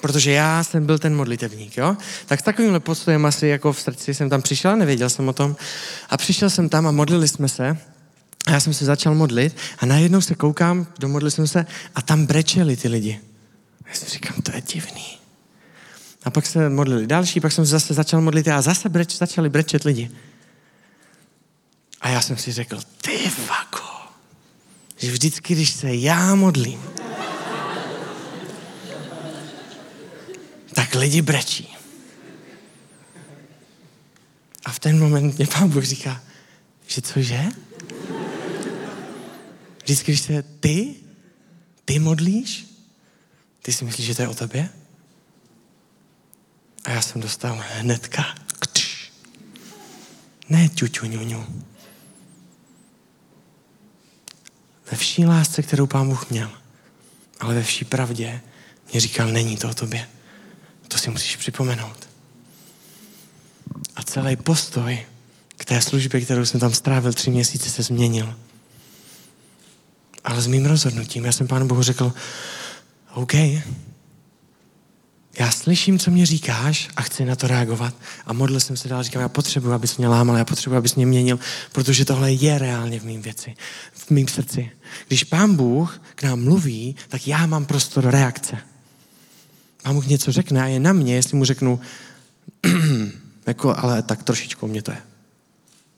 Protože 0.00 0.32
já 0.32 0.64
jsem 0.64 0.86
byl 0.86 0.98
ten 0.98 1.16
modlitevník, 1.16 1.76
jo? 1.76 1.96
Tak 2.26 2.40
s 2.40 2.42
takovýmhle 2.42 2.80
postojem 2.80 3.26
asi 3.26 3.46
jako 3.46 3.72
v 3.72 3.80
srdci 3.80 4.14
jsem 4.14 4.30
tam 4.30 4.42
přišel, 4.42 4.76
nevěděl 4.76 5.10
jsem 5.10 5.28
o 5.28 5.32
tom. 5.32 5.56
A 6.10 6.16
přišel 6.16 6.50
jsem 6.50 6.68
tam 6.68 6.86
a 6.86 6.90
modlili 6.90 7.28
jsme 7.28 7.48
se. 7.48 7.76
A 8.46 8.50
já 8.50 8.60
jsem 8.60 8.74
se 8.74 8.84
začal 8.84 9.14
modlit 9.14 9.56
a 9.78 9.86
najednou 9.86 10.20
se 10.20 10.34
koukám, 10.34 10.86
domodlil 10.98 11.30
jsem 11.30 11.46
se 11.46 11.66
a 11.94 12.02
tam 12.02 12.26
brečeli 12.26 12.76
ty 12.76 12.88
lidi. 12.88 13.20
Já 13.88 13.94
si 13.94 14.06
říkám, 14.10 14.42
to 14.42 14.52
je 14.54 14.60
divný. 14.60 15.18
A 16.24 16.30
pak 16.30 16.46
se 16.46 16.68
modlili 16.68 17.06
další, 17.06 17.40
pak 17.40 17.52
jsem 17.52 17.66
se 17.66 17.70
zase 17.70 17.94
začal 17.94 18.20
modlit 18.20 18.48
a 18.48 18.62
zase 18.62 18.88
breč, 18.88 19.18
začali 19.18 19.48
brečet 19.48 19.84
lidi. 19.84 20.10
A 22.00 22.08
já 22.08 22.20
jsem 22.20 22.36
si 22.36 22.52
řekl, 22.52 22.80
ty 23.02 23.30
vako, 23.48 23.86
že 24.96 25.10
vždycky, 25.10 25.54
když 25.54 25.70
se 25.70 25.94
já 25.94 26.34
modlím, 26.34 26.82
tak 30.90 31.00
lidi 31.00 31.22
brečí. 31.22 31.76
A 34.64 34.72
v 34.72 34.78
ten 34.78 34.98
moment 34.98 35.38
mě 35.38 35.46
pán 35.46 35.68
Bůh 35.68 35.84
říká, 35.84 36.22
že 36.86 37.02
cože? 37.02 37.44
Vždycky, 39.82 40.12
když 40.12 40.20
se 40.20 40.42
ty, 40.42 40.94
ty 41.84 41.98
modlíš, 41.98 42.66
ty 43.62 43.72
si 43.72 43.84
myslíš, 43.84 44.06
že 44.06 44.14
to 44.14 44.22
je 44.22 44.28
o 44.28 44.34
tobě? 44.34 44.68
A 46.84 46.90
já 46.90 47.02
jsem 47.02 47.20
dostal 47.20 47.62
hnedka. 47.74 48.34
Ktš. 48.60 49.12
Ne 50.48 50.68
ťuťu, 50.68 51.06
ňuňu. 51.06 51.62
Ve 54.90 54.96
vší 54.96 55.26
lásce, 55.26 55.62
kterou 55.62 55.86
pán 55.86 56.08
Bůh 56.08 56.30
měl, 56.30 56.50
ale 57.40 57.54
ve 57.54 57.62
vší 57.62 57.84
pravdě 57.84 58.40
mě 58.90 59.00
říkal, 59.00 59.28
není 59.28 59.56
to 59.56 59.70
o 59.70 59.74
tobě. 59.74 60.19
To 60.90 60.98
si 60.98 61.10
musíš 61.10 61.36
připomenout. 61.36 62.08
A 63.96 64.02
celý 64.02 64.36
postoj 64.36 65.06
k 65.56 65.64
té 65.64 65.82
službě, 65.82 66.20
kterou 66.20 66.44
jsem 66.44 66.60
tam 66.60 66.74
strávil 66.74 67.12
tři 67.12 67.30
měsíce, 67.30 67.70
se 67.70 67.82
změnil. 67.82 68.34
Ale 70.24 70.42
s 70.42 70.46
mým 70.46 70.66
rozhodnutím, 70.66 71.24
já 71.24 71.32
jsem 71.32 71.48
Pánu 71.48 71.66
Bohu 71.66 71.82
řekl, 71.82 72.12
OK, 73.14 73.34
já 75.38 75.50
slyším, 75.50 75.98
co 75.98 76.10
mě 76.10 76.26
říkáš 76.26 76.88
a 76.96 77.02
chci 77.02 77.24
na 77.24 77.36
to 77.36 77.46
reagovat. 77.46 77.94
A 78.26 78.32
modlil 78.32 78.60
jsem 78.60 78.76
se 78.76 78.88
dál, 78.88 79.02
říkám, 79.02 79.22
já 79.22 79.28
potřebuji, 79.28 79.72
abys 79.72 79.96
mě 79.96 80.08
lámal, 80.08 80.36
já 80.36 80.44
potřebuji, 80.44 80.76
abys 80.76 80.94
mě 80.94 81.06
měnil, 81.06 81.38
protože 81.72 82.04
tohle 82.04 82.32
je 82.32 82.58
reálně 82.58 83.00
v 83.00 83.04
mým 83.04 83.22
věci, 83.22 83.54
v 83.92 84.10
mým 84.10 84.28
srdci. 84.28 84.70
Když 85.08 85.24
Pán 85.24 85.56
Bůh 85.56 86.02
k 86.14 86.22
nám 86.22 86.44
mluví, 86.44 86.96
tak 87.08 87.28
já 87.28 87.46
mám 87.46 87.66
prostor 87.66 88.10
reakce. 88.10 88.69
Pán 89.82 89.94
Bůh 89.94 90.06
něco 90.06 90.32
řekne 90.32 90.62
a 90.62 90.66
je 90.66 90.80
na 90.80 90.92
mě, 90.92 91.14
jestli 91.14 91.36
mu 91.36 91.44
řeknu, 91.44 91.80
jako, 93.46 93.74
ale 93.78 94.02
tak 94.02 94.22
trošičku 94.22 94.66
mě 94.66 94.82
to 94.82 94.90
je. 94.90 94.98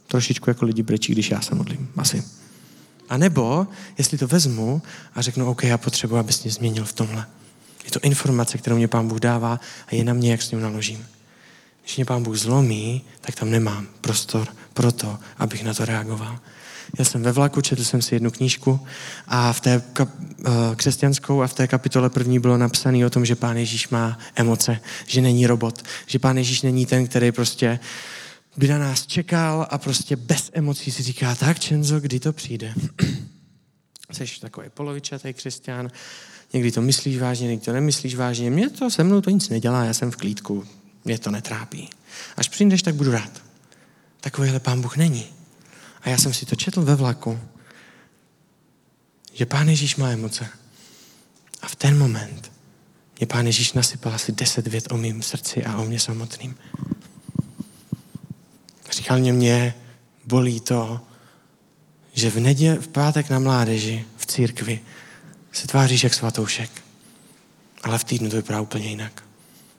Trošičku 0.07 0.51
jako 0.51 0.65
lidi 0.65 0.83
brečí, 0.83 1.13
když 1.13 1.31
já 1.31 1.41
se 1.41 1.55
modlím. 1.55 1.89
Asi. 1.97 2.25
A 3.09 3.17
nebo, 3.17 3.67
jestli 3.99 4.19
to 4.19 4.27
vezmu 4.27 4.83
a 5.15 5.23
řeknu, 5.23 5.51
OK, 5.51 5.65
já 5.65 5.79
potřebuji, 5.79 6.17
abys 6.17 6.43
mě 6.43 6.53
změnil 6.53 6.85
v 6.85 6.93
tomhle. 6.93 7.27
Je 7.85 7.91
to 7.91 8.01
informace, 8.01 8.59
kterou 8.59 8.77
mě 8.77 8.89
Pán 8.89 9.09
Bůh 9.09 9.21
dává 9.21 9.61
a 9.87 9.95
je 9.95 10.05
na 10.05 10.13
mě, 10.15 10.31
jak 10.31 10.43
s 10.43 10.51
ním 10.51 10.61
naložím. 10.61 11.07
Když 11.83 11.97
mě 11.97 12.05
Pán 12.05 12.23
Bůh 12.23 12.37
zlomí, 12.37 13.05
tak 13.21 13.35
tam 13.35 13.51
nemám 13.51 13.87
prostor 14.01 14.49
pro 14.75 14.93
to, 14.93 15.19
abych 15.39 15.65
na 15.65 15.75
to 15.75 15.85
reagoval. 15.85 16.39
Já 16.99 17.05
jsem 17.05 17.23
ve 17.23 17.33
vlaku, 17.33 17.61
četl 17.61 17.85
jsem 17.85 18.03
si 18.03 18.15
jednu 18.15 18.31
knížku 18.31 18.81
a 19.27 19.53
v 19.53 19.61
té 19.61 19.83
kap, 19.93 20.09
uh, 20.19 20.75
křesťanskou 20.77 21.43
a 21.43 21.47
v 21.47 21.55
té 21.55 21.67
kapitole 21.67 22.11
první 22.11 22.39
bylo 22.39 22.59
napsané 22.59 23.07
o 23.07 23.11
tom, 23.11 23.25
že 23.25 23.37
Pán 23.37 23.57
Ježíš 23.57 23.89
má 23.89 24.19
emoce, 24.35 24.81
že 25.07 25.21
není 25.21 25.47
robot, 25.47 25.83
že 26.07 26.19
Pán 26.19 26.39
Ježíš 26.39 26.63
není 26.63 26.87
ten, 26.87 27.07
který 27.07 27.33
prostě 27.33 27.79
by 28.57 28.69
na 28.69 28.79
nás 28.79 29.07
čekal 29.07 29.67
a 29.71 29.79
prostě 29.79 30.17
bez 30.17 30.51
emocí 30.53 30.93
si 30.93 31.03
říká, 31.03 31.35
tak 31.35 31.59
Čenzo, 31.59 32.01
kdy 32.01 32.21
to 32.21 32.33
přijde? 32.33 32.75
Jsi 34.13 34.25
takový 34.41 34.69
polovičatý 34.75 35.33
křesťan, 35.33 35.91
někdy 36.53 36.73
to 36.73 36.83
myslíš 36.83 37.19
vážně, 37.19 37.49
někdy 37.49 37.65
to 37.65 37.73
nemyslíš 37.73 38.15
vážně. 38.15 38.51
Mě 38.51 38.71
to 38.71 38.91
se 38.91 39.05
mnou 39.05 39.21
to 39.21 39.31
nic 39.31 39.49
nedělá, 39.49 39.85
já 39.85 39.95
jsem 39.95 40.11
v 40.11 40.17
klídku, 40.17 40.65
mě 41.05 41.19
to 41.19 41.31
netrápí. 41.31 41.91
Až 42.37 42.49
přijdeš, 42.49 42.83
tak 42.83 42.95
budu 42.95 43.13
rád. 43.13 43.43
Takovýhle 44.21 44.61
pán 44.61 44.81
Bůh 44.81 44.97
není. 44.97 45.27
A 46.03 46.09
já 46.09 46.19
jsem 46.19 46.35
si 46.35 46.47
to 46.47 46.57
četl 46.57 46.83
ve 46.83 46.95
vlaku, 46.95 47.41
že 49.33 49.47
pán 49.47 49.69
Ježíš 49.69 49.97
má 49.97 50.09
emoce. 50.09 50.49
A 51.63 51.69
v 51.69 51.77
ten 51.77 51.99
moment 51.99 52.53
mě 53.19 53.27
pán 53.27 53.47
Ježíš 53.47 53.73
nasypal 53.73 54.15
asi 54.15 54.33
deset 54.33 54.67
vět 54.67 54.93
o 54.93 54.97
mým 54.97 55.23
srdci 55.23 55.65
a 55.65 55.79
o 55.79 55.85
mě 55.85 56.01
samotným. 56.01 56.57
Říkal 58.93 59.19
mě, 59.19 59.33
mě 59.33 59.75
bolí 60.25 60.61
to, 60.61 61.01
že 62.13 62.31
v, 62.31 62.41
nedě, 62.41 62.75
v 62.75 62.89
pátek 62.89 63.31
na 63.31 63.39
mládeži, 63.39 64.05
v 64.17 64.27
církvi, 64.27 64.81
se 65.53 65.67
tváříš 65.67 66.05
jak 66.05 66.15
svatoušek. 66.15 66.71
Ale 67.83 67.99
v 67.99 68.05
týdnu 68.05 68.31
to 68.31 68.37
vypadá 68.37 68.61
úplně 68.61 68.89
jinak. 68.89 69.25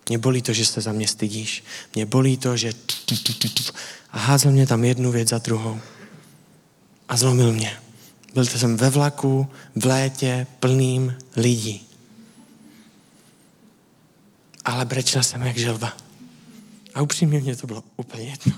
Mě 0.09 0.17
bolí 0.17 0.41
to, 0.41 0.53
že 0.53 0.65
se 0.65 0.81
za 0.81 0.91
mě 0.91 1.07
stydíš. 1.07 1.63
Mě 1.95 2.05
bolí 2.05 2.37
to, 2.37 2.57
že 2.57 2.73
a 4.09 4.19
házel 4.19 4.51
mě 4.51 4.67
tam 4.67 4.83
jednu 4.83 5.11
věc 5.11 5.29
za 5.29 5.37
druhou. 5.37 5.79
A 7.10 7.17
zlomil 7.17 7.53
mě. 7.53 7.77
Byl 8.33 8.45
jsem 8.45 8.77
ve 8.77 8.89
vlaku, 8.89 9.48
v 9.75 9.86
létě, 9.86 10.48
plným 10.60 11.17
lidí. 11.36 11.88
Ale 14.65 14.86
brečel 14.86 15.24
jsem 15.24 15.41
jak 15.41 15.57
želva. 15.57 15.93
A 16.93 17.01
upřímně 17.01 17.39
mě 17.39 17.55
to 17.55 17.67
bylo 17.67 17.83
úplně 17.98 18.24
jedno. 18.24 18.53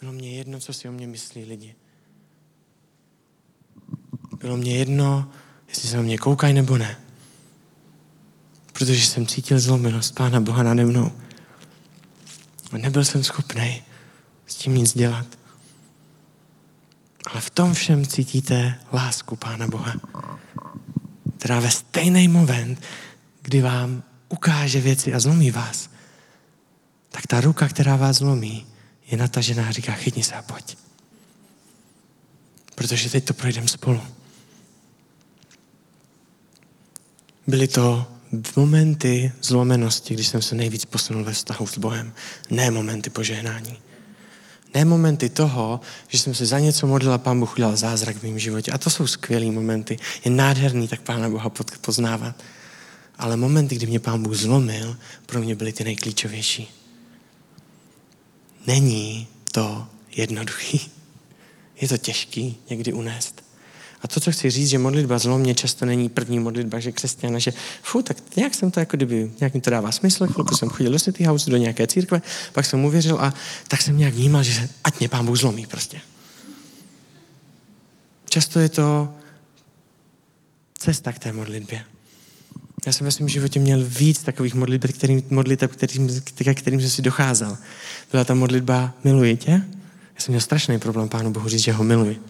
Bylo 0.00 0.12
mě 0.12 0.36
jedno, 0.36 0.60
co 0.60 0.72
si 0.72 0.88
o 0.88 0.92
mě 0.92 1.06
myslí 1.06 1.44
lidi. 1.44 1.74
Bylo 4.40 4.56
mě 4.56 4.76
jedno, 4.76 5.30
jestli 5.68 5.88
se 5.88 5.98
o 5.98 6.02
mě 6.02 6.18
koukají 6.18 6.54
nebo 6.54 6.78
ne. 6.78 7.00
Protože 8.72 9.06
jsem 9.06 9.26
cítil 9.26 9.60
zlomenost 9.60 10.14
Pána 10.14 10.40
Boha 10.40 10.62
nade 10.62 10.84
mnou. 10.84 11.12
A 12.72 12.78
nebyl 12.78 13.04
jsem 13.04 13.24
schopný 13.24 13.82
s 14.46 14.54
tím 14.54 14.74
nic 14.74 14.94
dělat. 14.94 15.26
Ale 17.26 17.40
v 17.40 17.50
tom 17.50 17.74
všem 17.74 18.06
cítíte 18.06 18.80
lásku 18.92 19.36
Pána 19.36 19.66
Boha, 19.66 19.94
která 21.38 21.60
ve 21.60 21.70
stejný 21.70 22.28
moment, 22.28 22.82
kdy 23.42 23.60
vám 23.60 24.02
ukáže 24.28 24.80
věci 24.80 25.14
a 25.14 25.20
zlomí 25.20 25.50
vás, 25.50 25.90
tak 27.10 27.26
ta 27.26 27.40
ruka, 27.40 27.68
která 27.68 27.96
vás 27.96 28.16
zlomí, 28.16 28.66
je 29.06 29.16
natažená 29.16 29.68
a 29.68 29.70
říká, 29.70 29.92
chytni 29.92 30.22
se 30.22 30.34
a 30.34 30.42
pojď. 30.42 30.78
Protože 32.74 33.10
teď 33.10 33.24
to 33.24 33.34
projdeme 33.34 33.68
spolu. 33.68 34.00
Byly 37.46 37.68
to 37.68 38.06
momenty 38.56 39.32
zlomenosti, 39.42 40.14
když 40.14 40.26
jsem 40.26 40.42
se 40.42 40.54
nejvíc 40.54 40.84
posunul 40.84 41.24
ve 41.24 41.32
vztahu 41.32 41.66
s 41.66 41.78
Bohem. 41.78 42.12
Ne 42.50 42.70
momenty 42.70 43.10
požehnání. 43.10 43.78
Ne 44.74 44.84
momenty 44.84 45.28
toho, 45.28 45.80
že 46.08 46.18
jsem 46.18 46.34
se 46.34 46.46
za 46.46 46.58
něco 46.58 46.86
modlil 46.86 47.12
a 47.12 47.18
Pán 47.18 47.40
Bůh 47.40 47.52
udělal 47.52 47.76
zázrak 47.76 48.16
v 48.16 48.22
mém 48.22 48.38
životě. 48.38 48.72
A 48.72 48.78
to 48.78 48.90
jsou 48.90 49.06
skvělé 49.06 49.46
momenty. 49.46 49.98
Je 50.24 50.30
nádherný 50.30 50.88
tak 50.88 51.00
Pána 51.00 51.30
Boha 51.30 51.52
poznávat. 51.80 52.42
Ale 53.18 53.36
momenty, 53.36 53.74
kdy 53.74 53.86
mě 53.86 54.00
Pán 54.00 54.22
Bůh 54.22 54.34
zlomil, 54.34 54.96
pro 55.26 55.40
mě 55.40 55.54
byly 55.54 55.72
ty 55.72 55.84
nejklíčovější. 55.84 56.70
Není 58.66 59.26
to 59.52 59.86
jednoduchý. 60.16 60.90
Je 61.80 61.88
to 61.88 61.98
těžký 61.98 62.56
někdy 62.70 62.92
unést. 62.92 63.51
A 64.02 64.08
to, 64.08 64.20
co 64.20 64.32
chci 64.32 64.50
říct, 64.50 64.68
že 64.68 64.78
modlitba 64.78 65.18
zlomně 65.18 65.54
často 65.54 65.86
není 65.86 66.08
první 66.08 66.38
modlitba, 66.38 66.80
že 66.80 66.92
křesťana, 66.92 67.38
že 67.38 67.52
fu, 67.82 68.02
tak 68.02 68.16
nějak 68.36 68.54
jsem 68.54 68.70
to 68.70 68.80
jako 68.80 68.96
kdyby, 68.96 69.30
nějak 69.40 69.54
mi 69.54 69.60
to 69.60 69.70
dává 69.70 69.92
smysl, 69.92 70.26
chvilku 70.26 70.56
jsem 70.56 70.68
chodil 70.68 70.92
do 70.92 70.98
City 70.98 71.24
House, 71.24 71.50
do 71.50 71.56
nějaké 71.56 71.86
církve, 71.86 72.22
pak 72.52 72.66
jsem 72.66 72.84
uvěřil 72.84 73.16
a 73.20 73.34
tak 73.68 73.82
jsem 73.82 73.98
nějak 73.98 74.14
vnímal, 74.14 74.42
že 74.42 74.68
ať 74.84 74.98
mě 74.98 75.08
pán 75.08 75.26
Bůh 75.26 75.38
zlomí 75.38 75.66
prostě. 75.66 76.00
Často 78.28 78.60
je 78.60 78.68
to 78.68 79.14
cesta 80.78 81.12
k 81.12 81.18
té 81.18 81.32
modlitbě. 81.32 81.84
Já 82.86 82.92
jsem 82.92 83.04
ve 83.04 83.10
svém 83.10 83.28
životě 83.28 83.60
měl 83.60 83.84
víc 83.84 84.22
takových 84.22 84.54
modliteb, 84.54 84.92
kterým, 84.92 85.22
modliteb, 85.30 85.72
kterým, 85.72 86.10
kterým 86.54 86.80
jsem 86.80 86.90
si 86.90 87.02
docházel. 87.02 87.58
Byla 88.12 88.24
ta 88.24 88.34
modlitba 88.34 88.94
miluji 89.04 89.36
tě. 89.36 89.50
Já 90.14 90.20
jsem 90.20 90.32
měl 90.32 90.40
strašný 90.40 90.78
problém 90.78 91.08
Pánu 91.08 91.30
Bohu 91.30 91.48
říct, 91.48 91.62
že 91.62 91.72
ho 91.72 91.84
miluji. 91.84 92.20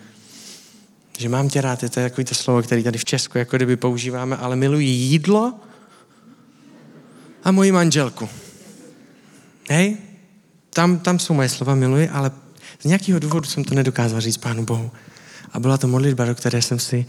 Že 1.22 1.28
mám 1.28 1.48
tě 1.48 1.60
rád, 1.60 1.82
je 1.82 1.88
to 1.88 2.00
takový 2.00 2.24
to 2.24 2.34
slovo, 2.34 2.62
který 2.62 2.82
tady 2.82 2.98
v 2.98 3.04
Česku 3.04 3.38
jako 3.38 3.56
kdyby 3.56 3.76
používáme, 3.76 4.36
ale 4.36 4.56
miluji 4.56 4.86
jídlo 4.86 5.54
a 7.44 7.50
moji 7.50 7.72
manželku. 7.72 8.28
Hej? 9.70 9.96
Tam, 10.70 10.98
tam 10.98 11.18
jsou 11.18 11.34
moje 11.34 11.48
slova 11.48 11.74
miluji, 11.74 12.08
ale 12.08 12.30
z 12.80 12.84
nějakého 12.84 13.18
důvodu 13.18 13.46
jsem 13.46 13.64
to 13.64 13.74
nedokázal 13.74 14.20
říct 14.20 14.36
Pánu 14.36 14.64
Bohu. 14.64 14.90
A 15.52 15.60
byla 15.60 15.78
to 15.78 15.88
modlitba, 15.88 16.24
do 16.24 16.34
které 16.34 16.62
jsem 16.62 16.78
si 16.78 17.06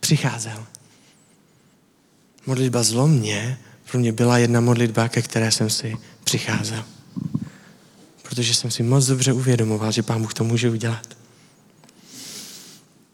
přicházel. 0.00 0.66
Modlitba 2.46 2.82
zlomně 2.82 3.58
pro 3.90 3.98
mě 4.00 4.12
byla 4.12 4.38
jedna 4.38 4.60
modlitba, 4.60 5.08
ke 5.08 5.22
které 5.22 5.50
jsem 5.50 5.70
si 5.70 5.96
přicházel. 6.24 6.84
Protože 8.22 8.54
jsem 8.54 8.70
si 8.70 8.82
moc 8.82 9.06
dobře 9.06 9.32
uvědomoval, 9.32 9.92
že 9.92 10.02
Pán 10.02 10.22
Bůh 10.22 10.34
to 10.34 10.44
může 10.44 10.70
udělat. 10.70 11.17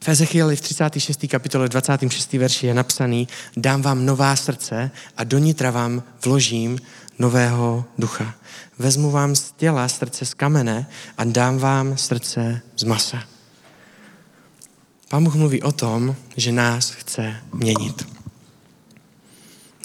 V 0.04 0.08
Ezechieli 0.08 0.56
v 0.56 0.60
36. 0.60 1.26
kapitole 1.28 1.68
26. 1.68 2.32
verši 2.32 2.66
je 2.66 2.74
napsaný 2.74 3.28
dám 3.56 3.82
vám 3.82 4.06
nová 4.06 4.36
srdce 4.36 4.90
a 5.16 5.24
do 5.24 5.38
nitra 5.38 5.70
vám 5.70 6.02
vložím 6.24 6.78
nového 7.18 7.84
ducha. 7.98 8.34
Vezmu 8.78 9.10
vám 9.10 9.36
z 9.36 9.52
těla 9.52 9.88
srdce 9.88 10.26
z 10.26 10.34
kamene 10.34 10.86
a 11.18 11.24
dám 11.24 11.58
vám 11.58 11.96
srdce 11.96 12.60
z 12.76 12.82
masa. 12.82 13.24
Pán 15.08 15.24
Bůh 15.24 15.34
mluví 15.34 15.62
o 15.62 15.72
tom, 15.72 16.16
že 16.36 16.52
nás 16.52 16.90
chce 16.90 17.36
měnit. 17.52 18.08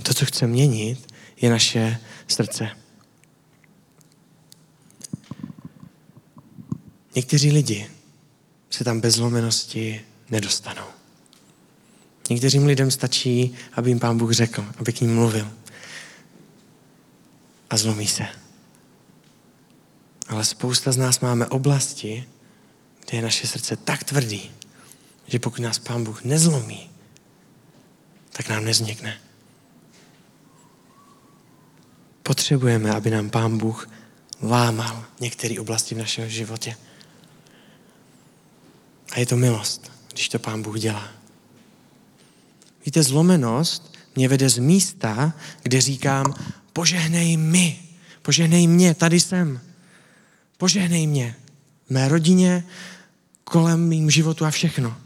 To, 0.03 0.13
co 0.13 0.25
chce 0.25 0.47
měnit, 0.47 1.13
je 1.41 1.49
naše 1.49 1.97
srdce. 2.27 2.69
Někteří 7.15 7.51
lidi 7.51 7.87
se 8.69 8.83
tam 8.83 9.01
bez 9.01 9.15
zlomenosti 9.15 10.01
nedostanou. 10.31 10.85
Některým 12.29 12.65
lidem 12.65 12.91
stačí, 12.91 13.55
aby 13.73 13.89
jim 13.89 13.99
pán 13.99 14.17
Bůh 14.17 14.31
řekl, 14.31 14.65
aby 14.77 14.93
k 14.93 15.01
ním 15.01 15.15
mluvil. 15.15 15.51
A 17.69 17.77
zlomí 17.77 18.07
se. 18.07 18.25
Ale 20.27 20.45
spousta 20.45 20.91
z 20.91 20.97
nás 20.97 21.19
máme 21.19 21.47
oblasti, 21.47 22.29
kde 23.05 23.17
je 23.17 23.21
naše 23.21 23.47
srdce 23.47 23.75
tak 23.75 24.03
tvrdý, 24.03 24.51
že 25.27 25.39
pokud 25.39 25.61
nás 25.61 25.79
pán 25.79 26.03
Bůh 26.03 26.23
nezlomí, 26.23 26.89
tak 28.31 28.49
nám 28.49 28.65
neznikne. 28.65 29.17
Potřebujeme, 32.23 32.91
aby 32.91 33.09
nám 33.11 33.29
pán 33.29 33.57
Bůh 33.57 33.89
lámal 34.41 35.05
některé 35.19 35.59
oblasti 35.59 35.95
v 35.95 35.97
našem 35.97 36.29
životě. 36.29 36.77
A 39.11 39.19
je 39.19 39.25
to 39.25 39.37
milost 39.37 39.98
když 40.19 40.29
to 40.29 40.39
pán 40.39 40.61
Bůh 40.61 40.79
dělá. 40.79 41.07
Víte, 42.85 43.03
zlomenost 43.03 43.97
mě 44.15 44.27
vede 44.27 44.49
z 44.49 44.57
místa, 44.57 45.33
kde 45.63 45.81
říkám, 45.81 46.33
požehnej 46.73 47.37
mi, 47.37 47.79
požehnej 48.21 48.67
mě, 48.67 48.93
tady 48.93 49.19
jsem. 49.19 49.59
Požehnej 50.57 51.07
mě, 51.07 51.35
mé 51.89 52.07
rodině, 52.07 52.63
kolem 53.43 53.87
mým 53.87 54.11
životu 54.11 54.45
a 54.45 54.51
všechno. 54.51 54.97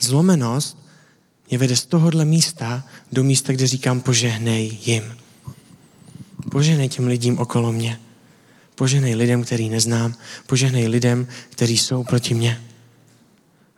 Zlomenost 0.00 0.78
mě 1.48 1.58
vede 1.58 1.76
z 1.76 1.86
tohohle 1.86 2.24
místa 2.24 2.84
do 3.12 3.24
místa, 3.24 3.52
kde 3.52 3.66
říkám, 3.66 4.00
požehnej 4.00 4.78
jim. 4.86 5.16
Požehnej 6.50 6.88
těm 6.88 7.06
lidím 7.06 7.38
okolo 7.38 7.72
mě. 7.72 8.00
Požehnej 8.74 9.14
lidem, 9.14 9.44
který 9.44 9.68
neznám. 9.68 10.14
Požehnej 10.46 10.88
lidem, 10.88 11.28
kteří 11.50 11.78
jsou 11.78 12.04
proti 12.04 12.34
mně. 12.34 12.69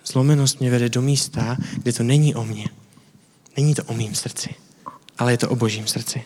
Zlomenost 0.07 0.61
mě 0.61 0.71
vede 0.71 0.89
do 0.89 1.03
místa, 1.03 1.57
kde 1.77 1.93
to 1.93 2.03
není 2.03 2.35
o 2.35 2.45
mně. 2.45 2.67
Není 3.57 3.75
to 3.75 3.85
o 3.85 3.95
mým 3.95 4.15
srdci, 4.15 4.55
ale 5.19 5.33
je 5.33 5.39
to 5.39 5.49
o 5.49 5.57
božím 5.57 5.87
srdci. 5.87 6.25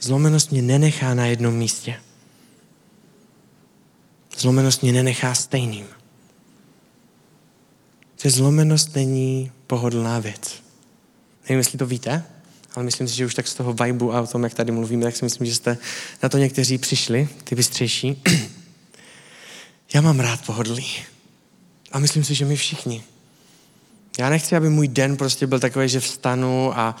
Zlomenost 0.00 0.50
mě 0.50 0.62
nenechá 0.62 1.14
na 1.14 1.26
jednom 1.26 1.54
místě. 1.54 1.96
Zlomenost 4.38 4.82
mě 4.82 4.92
nenechá 4.92 5.34
stejným. 5.34 5.86
Že 8.22 8.30
zlomenost 8.30 8.94
není 8.94 9.52
pohodlná 9.66 10.18
věc. 10.18 10.62
Nevím, 11.42 11.58
jestli 11.58 11.78
to 11.78 11.86
víte, 11.86 12.24
ale 12.74 12.84
myslím 12.84 13.08
si, 13.08 13.16
že 13.16 13.26
už 13.26 13.34
tak 13.34 13.48
z 13.48 13.54
toho 13.54 13.72
vibu 13.72 14.14
a 14.14 14.20
o 14.20 14.26
tom, 14.26 14.44
jak 14.44 14.54
tady 14.54 14.72
mluvíme, 14.72 15.04
tak 15.04 15.16
si 15.16 15.24
myslím, 15.24 15.46
že 15.46 15.54
jste 15.54 15.78
na 16.22 16.28
to 16.28 16.38
někteří 16.38 16.78
přišli, 16.78 17.28
ty 17.44 17.54
bystřejší. 17.54 18.22
Já 19.94 20.00
mám 20.00 20.20
rád 20.20 20.46
pohodlí. 20.46 20.86
A 21.92 21.98
myslím 21.98 22.24
si, 22.24 22.34
že 22.34 22.44
my 22.44 22.56
všichni. 22.56 23.02
Já 24.18 24.28
nechci, 24.28 24.56
aby 24.56 24.68
můj 24.68 24.88
den 24.88 25.16
prostě 25.16 25.46
byl 25.46 25.60
takový, 25.60 25.88
že 25.88 26.00
vstanu 26.00 26.78
a 26.78 26.96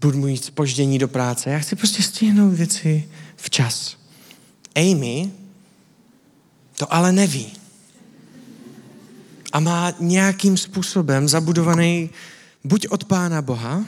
budu 0.00 0.18
mít 0.18 0.44
spoždění 0.44 0.98
do 0.98 1.08
práce. 1.08 1.50
Já 1.50 1.58
chci 1.58 1.76
prostě 1.76 2.02
stihnout 2.02 2.54
věci 2.54 3.08
včas. 3.36 3.96
Amy 4.76 5.30
to 6.76 6.94
ale 6.94 7.12
neví. 7.12 7.52
A 9.52 9.60
má 9.60 9.92
nějakým 10.00 10.56
způsobem 10.56 11.28
zabudovaný 11.28 12.10
buď 12.64 12.86
od 12.88 13.04
Pána 13.04 13.42
Boha, 13.42 13.84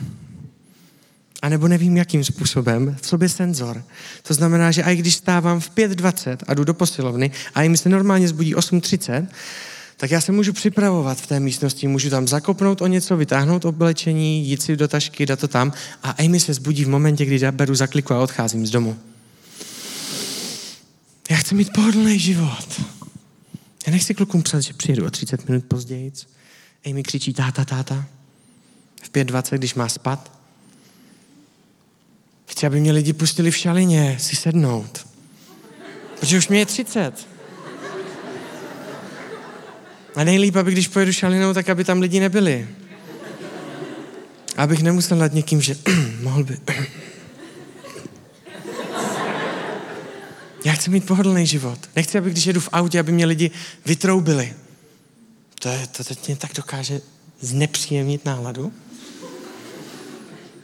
anebo 1.42 1.68
nevím 1.68 1.96
jakým 1.96 2.24
způsobem, 2.24 2.96
v 3.00 3.06
sobě 3.06 3.28
senzor. 3.28 3.84
To 4.22 4.34
znamená, 4.34 4.70
že 4.70 4.82
i 4.82 4.96
když 4.96 5.14
stávám 5.14 5.60
v 5.60 5.70
5.20 5.70 6.36
a 6.46 6.54
jdu 6.54 6.64
do 6.64 6.74
posilovny 6.74 7.30
a 7.54 7.62
jim 7.62 7.76
se 7.76 7.88
normálně 7.88 8.28
zbudí 8.28 8.54
8.30, 8.54 9.26
tak 10.00 10.10
já 10.10 10.20
se 10.20 10.32
můžu 10.32 10.52
připravovat 10.52 11.20
v 11.20 11.26
té 11.26 11.40
místnosti, 11.40 11.88
můžu 11.88 12.10
tam 12.10 12.28
zakopnout 12.28 12.82
o 12.82 12.86
něco, 12.86 13.16
vytáhnout 13.16 13.64
oblečení, 13.64 14.46
jít 14.46 14.62
si 14.62 14.76
do 14.76 14.88
tašky, 14.88 15.26
dát 15.26 15.40
to 15.40 15.48
tam 15.48 15.72
a 16.02 16.10
Amy 16.10 16.40
se 16.40 16.54
zbudí 16.54 16.84
v 16.84 16.88
momentě, 16.88 17.24
kdy 17.24 17.40
já 17.40 17.52
beru 17.52 17.74
zakliku 17.74 18.14
a 18.14 18.20
odcházím 18.20 18.66
z 18.66 18.70
domu. 18.70 18.98
Já 21.30 21.36
chci 21.36 21.54
mít 21.54 21.72
pohodlný 21.72 22.18
život. 22.18 22.82
Já 23.86 23.92
nechci 23.92 24.14
klukům 24.14 24.42
psat, 24.42 24.60
že 24.60 24.72
přijedu 24.72 25.06
o 25.06 25.10
30 25.10 25.48
minut 25.48 25.64
později. 25.64 26.12
Amy 26.86 27.02
křičí 27.02 27.32
táta, 27.32 27.64
táta. 27.64 28.04
V 29.02 29.10
5.20, 29.10 29.58
když 29.58 29.74
má 29.74 29.88
spat. 29.88 30.32
Chci, 32.46 32.66
aby 32.66 32.80
mě 32.80 32.92
lidi 32.92 33.12
pustili 33.12 33.50
v 33.50 33.56
šalině 33.56 34.16
si 34.20 34.36
sednout. 34.36 35.06
Protože 36.20 36.38
už 36.38 36.48
mě 36.48 36.58
je 36.58 36.66
30. 36.66 37.37
A 40.18 40.24
nejlíp, 40.24 40.56
aby 40.56 40.72
když 40.72 40.88
pojedu 40.88 41.12
šalinou, 41.12 41.54
tak 41.54 41.68
aby 41.68 41.84
tam 41.84 42.00
lidi 42.00 42.20
nebyli. 42.20 42.68
Abych 44.56 44.82
nemusel 44.82 45.18
nad 45.18 45.32
někým, 45.32 45.60
že 45.60 45.76
mohl 46.20 46.44
by... 46.44 46.58
Já 50.64 50.72
chci 50.72 50.90
mít 50.90 51.06
pohodlný 51.06 51.46
život. 51.46 51.78
Nechci, 51.96 52.18
aby 52.18 52.30
když 52.30 52.46
jedu 52.46 52.60
v 52.60 52.68
autě, 52.72 53.00
aby 53.00 53.12
mě 53.12 53.26
lidi 53.26 53.50
vytroubili. 53.86 54.54
To, 55.58 55.68
je, 55.68 55.86
to 55.86 56.04
teď 56.04 56.26
mě 56.26 56.36
tak 56.36 56.50
dokáže 56.54 57.00
znepříjemnit 57.40 58.24
náladu. 58.24 58.72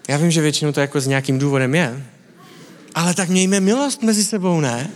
Já 0.08 0.16
vím, 0.16 0.30
že 0.30 0.40
většinou 0.40 0.72
to 0.72 0.80
jako 0.80 1.00
s 1.00 1.06
nějakým 1.06 1.38
důvodem 1.38 1.74
je. 1.74 2.06
Ale 2.94 3.14
tak 3.14 3.28
mějme 3.28 3.60
milost 3.60 4.02
mezi 4.02 4.24
sebou, 4.24 4.60
ne? 4.60 4.90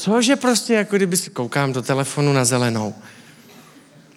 Cože 0.00 0.36
prostě, 0.36 0.74
jako 0.74 0.96
kdyby 0.96 1.16
si 1.16 1.30
koukám 1.30 1.72
do 1.72 1.82
telefonu 1.82 2.32
na 2.32 2.44
zelenou. 2.44 2.94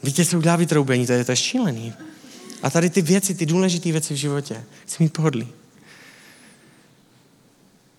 Víte, 0.04 0.26
co 0.26 0.38
udělá 0.38 0.56
vytroubení, 0.56 1.08
to 1.08 1.14
je, 1.14 1.26
to 1.26 1.32
je 1.32 1.36
šílený. 1.36 1.94
A 2.64 2.70
tady 2.70 2.90
ty 2.90 3.02
věci, 3.02 3.36
ty 3.36 3.46
důležité 3.46 3.92
věci 3.92 4.14
v 4.14 4.18
životě, 4.18 4.64
chci 4.86 5.04
mít 5.04 5.14
pohodlí. 5.14 5.48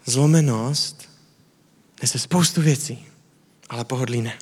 Zlomenost 0.07 1.09
Nese 2.03 2.19
spoustu 2.19 2.63
věcí, 2.63 3.07
ale 3.69 3.85
pohodlí 3.85 4.23
ne. 4.23 4.39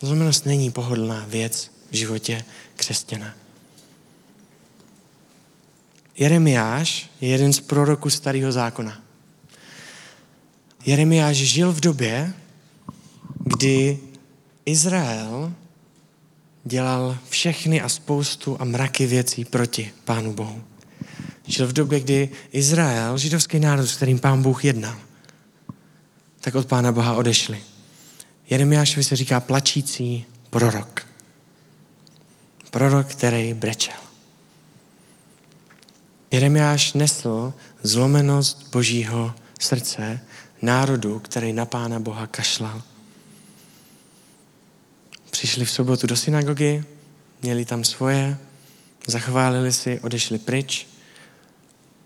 Zlomenost 0.00 0.46
není 0.46 0.70
pohodlná 0.70 1.24
věc 1.28 1.70
v 1.90 1.96
životě 1.96 2.44
křesťana. 2.76 3.34
Jeremiáš 6.16 7.10
je 7.20 7.28
jeden 7.28 7.52
z 7.52 7.60
proroků 7.60 8.10
starého 8.10 8.52
zákona. 8.52 9.02
Jeremiáš 10.86 11.36
žil 11.36 11.72
v 11.72 11.80
době, 11.80 12.32
kdy 13.44 13.98
Izrael 14.66 15.52
dělal 16.64 17.18
všechny 17.28 17.80
a 17.80 17.88
spoustu 17.88 18.56
a 18.60 18.64
mraky 18.64 19.06
věcí 19.06 19.44
proti 19.44 19.92
Pánu 20.04 20.32
Bohu. 20.32 20.64
Žil 21.46 21.66
v 21.66 21.72
době, 21.72 22.00
kdy 22.00 22.28
Izrael, 22.52 23.18
židovský 23.18 23.58
národ, 23.58 23.86
s 23.86 23.96
kterým 23.96 24.18
Pán 24.18 24.42
Bůh 24.42 24.64
jednal, 24.64 24.96
tak 26.40 26.54
od 26.54 26.66
Pána 26.66 26.92
Boha 26.92 27.14
odešli. 27.14 27.62
Jeremiášovi 28.50 29.04
se 29.04 29.16
říká 29.16 29.40
plačící 29.40 30.24
prorok. 30.50 31.06
Prorok, 32.70 33.06
který 33.06 33.54
brečel. 33.54 33.96
Jeremiáš 36.30 36.92
nesl 36.92 37.52
zlomenost 37.82 38.68
božího 38.72 39.34
srdce 39.60 40.20
národu, 40.62 41.18
který 41.18 41.52
na 41.52 41.66
Pána 41.66 42.00
Boha 42.00 42.26
kašlal. 42.26 42.82
Přišli 45.30 45.64
v 45.64 45.70
sobotu 45.70 46.06
do 46.06 46.16
synagogy, 46.16 46.84
měli 47.42 47.64
tam 47.64 47.84
svoje, 47.84 48.38
zachválili 49.06 49.72
si, 49.72 50.00
odešli 50.00 50.38
pryč 50.38 50.86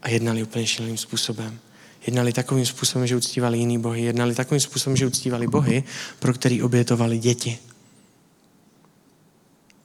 a 0.02 0.08
jednali 0.08 0.42
úplně 0.42 0.66
šíleným 0.66 0.98
způsobem. 0.98 1.58
Jednali 2.06 2.32
takovým 2.32 2.66
způsobem, 2.66 3.06
že 3.06 3.16
uctívali 3.16 3.58
jiný 3.58 3.78
bohy. 3.78 4.02
Jednali 4.02 4.34
takovým 4.34 4.60
způsobem, 4.60 4.96
že 4.96 5.06
uctívali 5.06 5.46
bohy, 5.46 5.84
pro 6.18 6.32
který 6.32 6.62
obětovali 6.62 7.18
děti. 7.18 7.58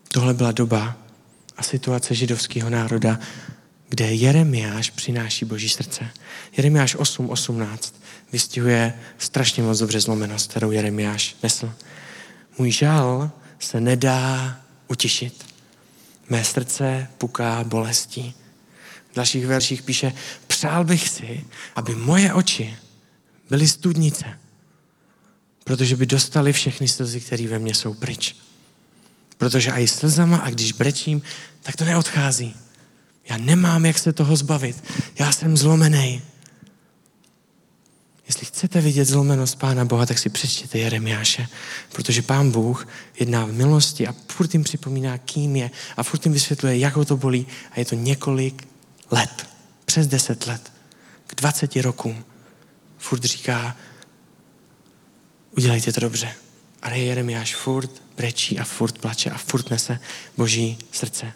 Tohle 0.08 0.34
byla 0.34 0.52
doba 0.52 0.98
a 1.58 1.64
situace 1.64 2.16
židovského 2.16 2.70
národa, 2.70 3.20
kde 3.94 4.14
Jeremiáš 4.14 4.90
přináší 4.90 5.46
boží 5.46 5.70
srdce. 5.70 6.10
Jeremiáš 6.58 6.96
8.18 6.96 7.78
vystihuje 8.32 8.94
strašně 9.18 9.64
moc 9.64 9.80
dobře 9.80 10.00
zlomenost, 10.00 10.50
kterou 10.50 10.72
Jeremiáš 10.72 11.36
nesl. 11.44 11.74
Můj 12.58 12.72
žál 12.72 13.32
se 13.60 13.82
nedá 13.82 14.60
utišit. 14.88 15.46
Mé 16.30 16.44
srdce 16.44 17.08
puká 17.18 17.64
bolestí. 17.64 18.34
V 19.12 19.16
dalších 19.16 19.48
verších 19.48 19.82
píše, 19.82 20.14
přál 20.48 20.84
bych 20.84 21.10
si, 21.10 21.46
aby 21.76 21.96
moje 21.96 22.34
oči 22.34 22.78
byly 23.50 23.68
studnice, 23.68 24.40
protože 25.64 25.96
by 25.96 26.06
dostali 26.06 26.54
všechny 26.54 26.88
slzy, 26.88 27.22
které 27.22 27.48
ve 27.48 27.60
mně 27.60 27.76
jsou 27.76 27.94
pryč. 27.94 28.36
Protože 29.38 29.72
i 29.72 29.88
slzama, 29.88 30.38
a 30.38 30.50
když 30.50 30.72
brečím, 30.72 31.22
tak 31.62 31.76
to 31.76 31.86
neodchází. 31.86 32.56
Já 33.30 33.38
nemám, 33.38 33.86
jak 33.86 34.00
se 34.00 34.14
toho 34.14 34.36
zbavit. 34.36 34.84
Já 35.20 35.32
jsem 35.32 35.58
zlomený. 35.58 36.22
Jestli 38.28 38.46
chcete 38.46 38.82
vidět 38.82 39.06
zlomenost 39.06 39.60
Pána 39.60 39.86
Boha, 39.86 40.06
tak 40.06 40.20
si 40.20 40.30
přečtěte 40.30 40.78
Jeremiáše, 40.78 41.48
protože 41.92 42.22
Pán 42.22 42.52
Bůh 42.52 42.88
jedná 43.20 43.46
v 43.46 43.52
milosti 43.52 44.08
a 44.08 44.16
furt 44.28 44.54
jim 44.54 44.64
připomíná, 44.64 45.18
kým 45.18 45.56
je 45.56 45.72
a 45.98 46.04
furt 46.04 46.26
jim 46.26 46.34
vysvětluje, 46.34 46.78
jak 46.78 46.96
ho 46.96 47.06
to 47.06 47.18
bolí 47.18 47.48
a 47.72 47.80
je 47.80 47.86
to 47.86 47.96
několik 47.96 48.68
let, 49.12 49.48
přes 49.86 50.08
deset 50.08 50.48
let, 50.48 50.72
k 51.28 51.36
20 51.36 51.76
rokům. 51.76 52.26
Furt 52.98 53.24
říká, 53.24 53.78
udělejte 55.58 55.94
to 55.94 56.00
dobře. 56.00 56.32
Ale 56.82 57.00
Jeremiáš 57.00 57.56
furt 57.56 57.92
brečí 58.18 58.60
a 58.60 58.64
furt 58.64 58.98
plače 58.98 59.30
a 59.30 59.38
furt 59.38 59.70
nese 59.70 60.00
boží 60.38 60.78
srdce. 60.92 61.34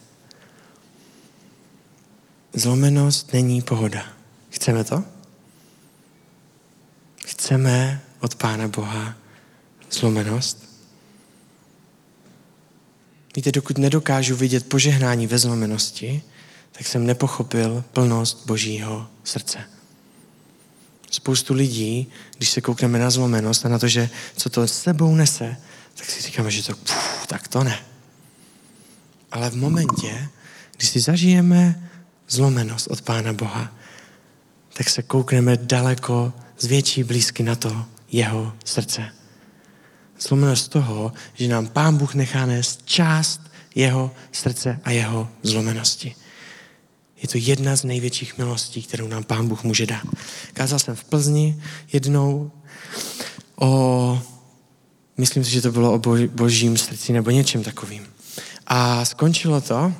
Zlomenost 2.57 3.33
není 3.33 3.61
pohoda. 3.61 4.05
Chceme 4.49 4.83
to? 4.83 5.03
Chceme 7.25 8.01
od 8.19 8.35
Pána 8.35 8.67
Boha 8.67 9.15
zlomenost? 9.91 10.69
Víte, 13.35 13.51
dokud 13.51 13.77
nedokážu 13.77 14.35
vidět 14.35 14.69
požehnání 14.69 15.27
ve 15.27 15.37
zlomenosti, 15.37 16.21
tak 16.71 16.87
jsem 16.87 17.05
nepochopil 17.05 17.83
plnost 17.93 18.45
Božího 18.45 19.07
srdce. 19.23 19.59
Spoustu 21.11 21.53
lidí, 21.53 22.07
když 22.37 22.49
se 22.49 22.61
koukneme 22.61 22.99
na 22.99 23.09
zlomenost 23.09 23.65
a 23.65 23.69
na 23.69 23.79
to, 23.79 23.87
že 23.87 24.09
co 24.37 24.49
to 24.49 24.67
s 24.67 24.81
sebou 24.81 25.15
nese, 25.15 25.57
tak 25.95 26.05
si 26.05 26.21
říkáme, 26.21 26.51
že 26.51 26.63
to, 26.63 26.75
puf, 26.75 27.27
tak 27.27 27.47
to 27.47 27.63
ne. 27.63 27.79
Ale 29.31 29.49
v 29.49 29.55
momentě, 29.55 30.29
když 30.77 30.89
si 30.89 30.99
zažijeme 30.99 31.86
zlomenost 32.29 32.87
od 32.87 33.01
Pána 33.01 33.33
Boha, 33.33 33.71
tak 34.73 34.89
se 34.89 35.01
koukneme 35.03 35.57
daleko 35.57 36.33
z 36.59 36.65
větší 36.65 37.03
blízky 37.03 37.43
na 37.43 37.55
to 37.55 37.85
jeho 38.11 38.53
srdce. 38.65 39.05
Zlomenost 40.19 40.71
toho, 40.71 41.13
že 41.33 41.47
nám 41.47 41.67
Pán 41.67 41.97
Bůh 41.97 42.15
nechá 42.15 42.45
nést 42.45 42.81
část 42.85 43.41
jeho 43.75 44.11
srdce 44.31 44.79
a 44.83 44.91
jeho 44.91 45.29
zlomenosti. 45.43 46.15
Je 47.21 47.27
to 47.27 47.37
jedna 47.37 47.75
z 47.75 47.83
největších 47.83 48.37
milostí, 48.37 48.83
kterou 48.83 49.07
nám 49.07 49.23
Pán 49.23 49.47
Bůh 49.47 49.63
může 49.63 49.85
dát. 49.85 50.03
Kázal 50.53 50.79
jsem 50.79 50.95
v 50.95 51.03
Plzni 51.03 51.63
jednou 51.93 52.51
o, 53.55 54.21
myslím 55.17 55.43
si, 55.43 55.51
že 55.51 55.61
to 55.61 55.71
bylo 55.71 55.93
o 55.93 56.01
božím 56.27 56.77
srdci 56.77 57.13
nebo 57.13 57.29
něčem 57.29 57.63
takovým. 57.63 58.07
A 58.67 59.05
skončilo 59.05 59.61
to, 59.61 59.93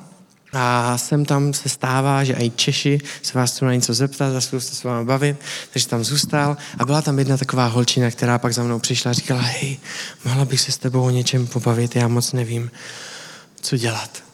a 0.52 0.98
sem 0.98 1.24
tam 1.24 1.54
se 1.54 1.68
stává, 1.68 2.24
že 2.24 2.32
i 2.32 2.50
Češi 2.50 3.00
se 3.22 3.38
vás 3.38 3.52
chcou 3.52 3.64
na 3.64 3.74
něco 3.74 3.94
zeptat, 3.94 4.32
za 4.32 4.40
se 4.40 4.60
s 4.60 4.84
vámi 4.84 5.06
bavit, 5.06 5.36
takže 5.72 5.88
tam 5.88 6.04
zůstal. 6.04 6.56
A 6.78 6.84
byla 6.84 7.02
tam 7.02 7.18
jedna 7.18 7.36
taková 7.36 7.66
holčina, 7.66 8.10
která 8.10 8.38
pak 8.38 8.54
za 8.54 8.62
mnou 8.62 8.78
přišla 8.78 9.10
a 9.10 9.14
říkala, 9.14 9.40
hej, 9.40 9.78
mohla 10.24 10.44
bych 10.44 10.60
se 10.60 10.72
s 10.72 10.78
tebou 10.78 11.02
o 11.02 11.10
něčem 11.10 11.46
pobavit, 11.46 11.96
já 11.96 12.08
moc 12.08 12.32
nevím, 12.32 12.70
co 13.60 13.76
dělat. 13.76 14.24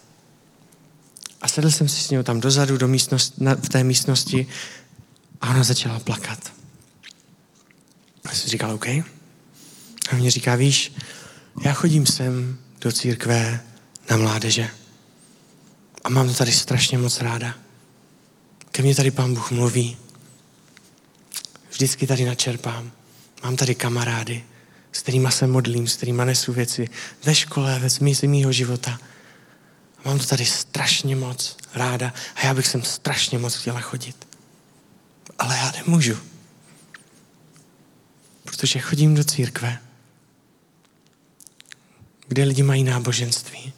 A 1.42 1.48
sedl 1.48 1.70
jsem 1.70 1.88
si 1.88 2.00
s 2.00 2.10
ní 2.10 2.24
tam 2.24 2.40
dozadu, 2.40 2.76
do 2.76 2.88
místnost, 2.88 3.40
na, 3.40 3.54
v 3.54 3.68
té 3.68 3.84
místnosti 3.84 4.46
a 5.40 5.50
ona 5.50 5.62
začala 5.62 6.00
plakat. 6.00 6.52
A 8.24 8.34
jsem 8.34 8.50
říkal, 8.50 8.74
OK. 8.74 8.86
A 8.86 9.04
mě 10.12 10.30
říká, 10.30 10.54
víš, 10.54 10.92
já 11.64 11.72
chodím 11.72 12.06
sem 12.06 12.58
do 12.80 12.92
církve 12.92 13.60
na 14.10 14.16
mládeže. 14.16 14.70
A 16.04 16.08
mám 16.08 16.28
to 16.28 16.34
tady 16.34 16.52
strašně 16.52 16.98
moc 16.98 17.20
ráda. 17.20 17.54
Ke 18.70 18.82
mně 18.82 18.94
tady 18.94 19.10
pán 19.10 19.34
Bůh 19.34 19.50
mluví. 19.50 19.96
Vždycky 21.70 22.06
tady 22.06 22.24
načerpám. 22.24 22.92
Mám 23.44 23.56
tady 23.56 23.74
kamarády, 23.74 24.44
s 24.92 25.02
kterými 25.02 25.32
se 25.32 25.46
modlím, 25.46 25.88
s 25.88 25.96
kterými 25.96 26.24
nesu 26.24 26.52
věci 26.52 26.88
ve 27.24 27.34
škole, 27.34 27.78
ve 27.78 27.90
smyslu 27.90 28.28
mýho 28.28 28.52
života. 28.52 29.00
A 29.98 30.08
mám 30.08 30.18
to 30.18 30.24
tady 30.24 30.46
strašně 30.46 31.16
moc 31.16 31.56
ráda 31.74 32.14
a 32.36 32.46
já 32.46 32.54
bych 32.54 32.66
sem 32.66 32.82
strašně 32.82 33.38
moc 33.38 33.54
chtěla 33.54 33.80
chodit. 33.80 34.28
Ale 35.38 35.56
já 35.56 35.72
nemůžu. 35.72 36.18
Protože 38.44 38.80
chodím 38.80 39.14
do 39.14 39.24
církve, 39.24 39.78
kde 42.28 42.44
lidi 42.44 42.62
mají 42.62 42.84
náboženství 42.84 43.72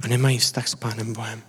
a 0.00 0.08
nemají 0.08 0.38
vztah 0.38 0.68
s 0.68 0.74
Pánem 0.74 1.12
Bohem 1.12 1.42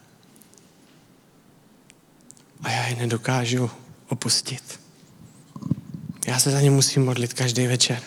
a 2.64 2.72
já 2.72 2.88
je 2.88 2.96
nedokážu 2.96 3.72
opustit. 4.10 4.80
Já 6.28 6.40
se 6.40 6.52
za 6.52 6.62
ně 6.62 6.72
musím 6.72 7.06
modlit 7.06 7.34
každý 7.34 7.68
večer. 7.68 8.04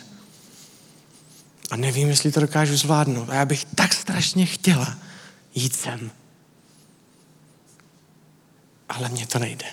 A 1.71 1.77
nevím, 1.77 2.09
jestli 2.09 2.33
to 2.33 2.41
dokážu 2.41 2.77
zvládnout. 2.77 3.31
A 3.31 3.35
já 3.35 3.45
bych 3.45 3.65
tak 3.65 3.95
strašně 3.95 4.47
chtěla 4.47 4.99
jít 5.55 5.77
sem. 5.77 6.11
Ale 8.89 9.09
mně 9.09 9.27
to 9.27 9.39
nejde. 9.39 9.67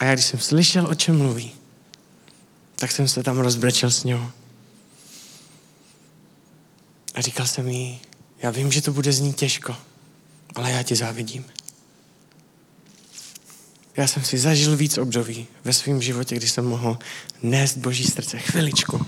A 0.00 0.04
já 0.04 0.14
když 0.14 0.26
jsem 0.26 0.40
slyšel, 0.40 0.86
o 0.86 0.94
čem 0.94 1.18
mluví, 1.18 1.52
tak 2.76 2.92
jsem 2.92 3.08
se 3.08 3.22
tam 3.22 3.38
rozbrečel 3.38 3.90
s 3.90 4.04
ním. 4.04 4.32
A 7.14 7.20
říkal 7.20 7.46
jsem 7.46 7.68
jí, 7.68 8.00
já 8.38 8.50
vím, 8.50 8.72
že 8.72 8.82
to 8.82 8.92
bude 8.92 9.12
znít 9.12 9.36
těžko, 9.36 9.76
ale 10.54 10.70
já 10.70 10.82
ti 10.82 10.96
závidím. 10.96 11.44
Já 13.96 14.06
jsem 14.06 14.24
si 14.24 14.38
zažil 14.38 14.76
víc 14.76 14.98
období 14.98 15.46
ve 15.64 15.72
svém 15.72 16.02
životě, 16.02 16.36
kdy 16.36 16.48
jsem 16.48 16.64
mohl 16.64 16.98
nést 17.42 17.76
Boží 17.76 18.04
srdce 18.04 18.38
chviličku. 18.38 19.06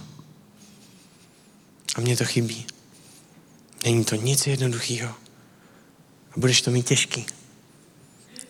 A 1.97 2.01
mně 2.01 2.17
to 2.17 2.25
chybí. 2.25 2.67
Není 3.85 4.05
to 4.05 4.15
nic 4.15 4.47
jednoduchého. 4.47 5.15
A 6.31 6.35
budeš 6.37 6.63
to 6.63 6.71
mít 6.71 6.87
těžký. 6.87 7.27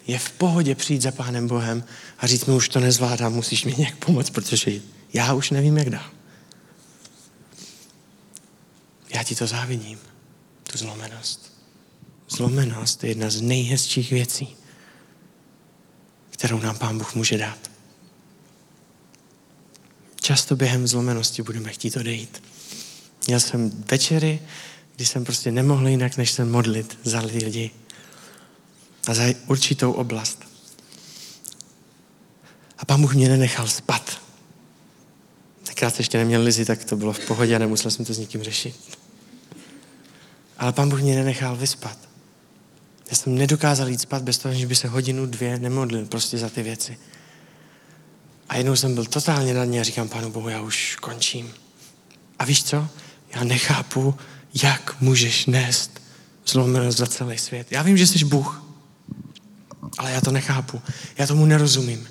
je 0.07 0.19
v 0.19 0.31
pohodě 0.31 0.75
přijít 0.75 1.03
za 1.03 1.11
Pánem 1.11 1.49
Bohem 1.49 1.85
a 2.19 2.27
říct 2.27 2.45
mi, 2.45 2.55
už 2.55 2.69
to 2.69 2.81
nezvládám, 2.81 3.33
musíš 3.33 3.65
mi 3.65 3.75
nějak 3.79 3.97
pomoct, 3.97 4.31
protože 4.31 4.81
já 5.13 5.35
už 5.35 5.51
nevím, 5.51 5.77
jak 5.77 5.91
dál. 5.91 6.11
Já 9.15 9.23
ti 9.23 9.35
to 9.35 9.47
závidím, 9.47 9.99
tu 10.63 10.79
zlomenost. 10.79 11.53
Zlomenost 12.29 13.05
je 13.05 13.11
jedna 13.11 13.31
z 13.31 13.41
nejhezčích 13.41 14.11
věcí, 14.11 14.57
kterou 16.45 16.61
nám 16.61 16.79
Pán 16.79 16.99
Bůh 16.99 17.15
může 17.15 17.39
dát. 17.39 17.71
Často 20.21 20.57
během 20.57 20.87
zlomenosti 20.87 21.43
budeme 21.43 21.73
chtít 21.73 21.97
odejít. 21.97 22.43
Měl 23.27 23.41
jsem 23.41 23.85
večery, 23.91 24.41
kdy 24.97 25.07
jsem 25.07 25.25
prostě 25.25 25.53
nemohl 25.53 25.89
jinak, 25.89 26.17
než 26.17 26.31
se 26.31 26.45
modlit 26.45 26.99
za 27.05 27.21
lidi 27.21 27.71
a 29.09 29.15
za 29.15 29.23
určitou 29.47 29.93
oblast. 29.93 30.45
A 32.79 32.85
pán 32.85 33.01
Bůh 33.01 33.15
mě 33.15 33.29
nenechal 33.29 33.69
spat. 33.69 34.21
Tenkrát 35.63 35.99
ještě 35.99 36.19
neměl 36.19 36.43
lizy, 36.43 36.65
tak 36.65 36.85
to 36.85 36.97
bylo 36.97 37.13
v 37.13 37.27
pohodě 37.27 37.57
a 37.57 37.59
nemusel 37.59 37.91
jsem 37.91 38.05
to 38.05 38.15
s 38.15 38.19
nikým 38.19 38.43
řešit. 38.43 38.99
Ale 40.59 40.73
pán 40.73 40.89
Bůh 40.89 41.01
mě 41.01 41.17
nenechal 41.17 41.57
vyspat. 41.57 41.99
Já 43.15 43.19
jsem 43.19 43.35
nedokázal 43.35 43.89
jít 43.89 44.01
spát 44.01 44.23
bez 44.23 44.39
toho, 44.39 44.55
že 44.55 44.67
by 44.67 44.77
se 44.77 44.89
hodinu, 44.89 45.27
dvě 45.27 45.59
nemodlil 45.59 46.07
prostě 46.07 46.39
za 46.39 46.49
ty 46.49 46.63
věci. 46.63 46.99
A 48.49 48.57
jednou 48.57 48.77
jsem 48.77 48.95
byl 48.95 49.05
totálně 49.05 49.55
na 49.55 49.65
dně 49.65 49.81
a 49.81 49.85
říkám 49.85 50.09
pánu 50.09 50.31
Bohu, 50.31 50.49
já 50.49 50.61
už 50.61 50.97
končím. 50.97 51.55
A 52.39 52.45
víš 52.45 52.65
co? 52.65 52.89
Já 53.35 53.45
nechápu, 53.45 54.15
jak 54.63 55.01
můžeš 55.01 55.47
nést 55.47 56.03
zlomenost 56.47 56.99
za 56.99 57.07
celý 57.07 57.39
svět. 57.39 57.67
Já 57.71 57.83
vím, 57.83 57.97
že 57.97 58.07
jsi 58.07 58.25
Bůh, 58.25 58.65
ale 59.99 60.13
já 60.13 60.21
to 60.21 60.31
nechápu. 60.31 60.83
Já 61.19 61.27
tomu 61.27 61.47
nerozumím. 61.47 62.09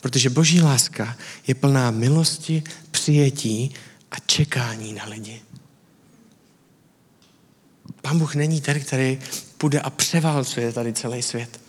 Protože 0.00 0.30
boží 0.30 0.60
láska 0.60 1.16
je 1.46 1.54
plná 1.54 1.90
milosti, 1.90 2.62
přijetí 2.90 3.74
a 4.10 4.16
čekání 4.26 4.92
na 4.92 5.04
lidi. 5.04 5.42
Pán 8.02 8.18
Bůh 8.18 8.34
není 8.34 8.60
ten, 8.60 8.80
který 8.80 9.18
půjde 9.60 9.80
a 9.80 9.90
převálcuje 9.90 10.72
tady 10.72 10.92
celý 10.92 11.22
svět. 11.22 11.60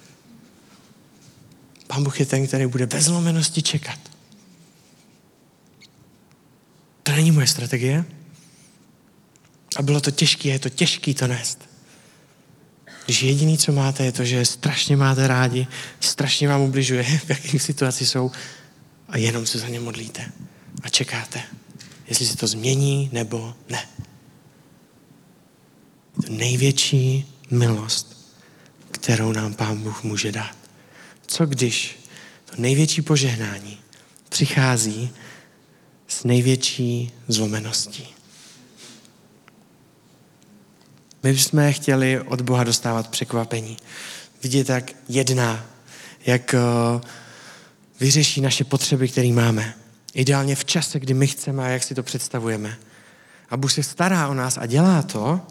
Pán 1.87 2.03
Bůh 2.03 2.19
je 2.19 2.25
ten, 2.25 2.47
který 2.47 2.67
bude 2.67 2.87
bez 2.87 3.03
zlomenosti 3.03 3.61
čekat. 3.61 3.99
To 7.03 7.11
není 7.11 7.31
moje 7.31 7.47
strategie. 7.47 8.05
A 9.75 9.81
bylo 9.81 10.01
to 10.01 10.11
těžké, 10.11 10.49
je 10.49 10.59
to 10.59 10.69
těžké 10.69 11.13
to 11.13 11.27
nést. 11.27 11.69
Když 13.05 13.23
jediný, 13.23 13.57
co 13.57 13.71
máte, 13.71 14.05
je 14.05 14.11
to, 14.11 14.25
že 14.25 14.45
strašně 14.45 14.97
máte 14.97 15.27
rádi, 15.27 15.67
strašně 15.99 16.47
vám 16.47 16.61
ubližuje, 16.61 17.03
v 17.25 17.29
jakém 17.29 17.59
situaci 17.59 18.05
jsou 18.05 18.31
a 19.09 19.17
jenom 19.17 19.45
se 19.45 19.59
za 19.59 19.67
ně 19.67 19.79
modlíte 19.79 20.31
a 20.83 20.89
čekáte, 20.89 21.43
jestli 22.07 22.25
se 22.25 22.37
to 22.37 22.47
změní 22.47 23.09
nebo 23.13 23.53
ne. 23.69 23.87
Je 26.17 26.27
to 26.27 26.33
největší 26.33 27.30
milost, 27.51 28.33
kterou 28.91 29.31
nám 29.31 29.53
Pán 29.53 29.77
Bůh 29.77 30.03
může 30.03 30.31
dát. 30.31 30.55
Co 31.27 31.45
když 31.45 31.99
to 32.45 32.61
největší 32.61 33.01
požehnání 33.01 33.77
přichází 34.29 35.11
s 36.07 36.23
největší 36.23 37.11
zlomeností? 37.27 38.07
My 41.23 41.33
bychom 41.33 41.73
chtěli 41.73 42.21
od 42.21 42.41
Boha 42.41 42.63
dostávat 42.63 43.07
překvapení. 43.07 43.77
Vidět, 44.43 44.69
jak 44.69 44.91
jedná, 45.09 45.65
jak 46.25 46.55
uh, 46.93 47.01
vyřeší 47.99 48.41
naše 48.41 48.63
potřeby, 48.63 49.07
které 49.07 49.31
máme. 49.33 49.73
Ideálně 50.13 50.55
v 50.55 50.65
čase, 50.65 50.99
kdy 50.99 51.13
my 51.13 51.27
chceme 51.27 51.63
a 51.63 51.67
jak 51.67 51.83
si 51.83 51.95
to 51.95 52.03
představujeme. 52.03 52.77
A 53.49 53.57
Bůh 53.57 53.71
se 53.71 53.83
stará 53.83 54.27
o 54.27 54.33
nás 54.33 54.57
a 54.57 54.65
dělá 54.65 55.01
to, 55.01 55.41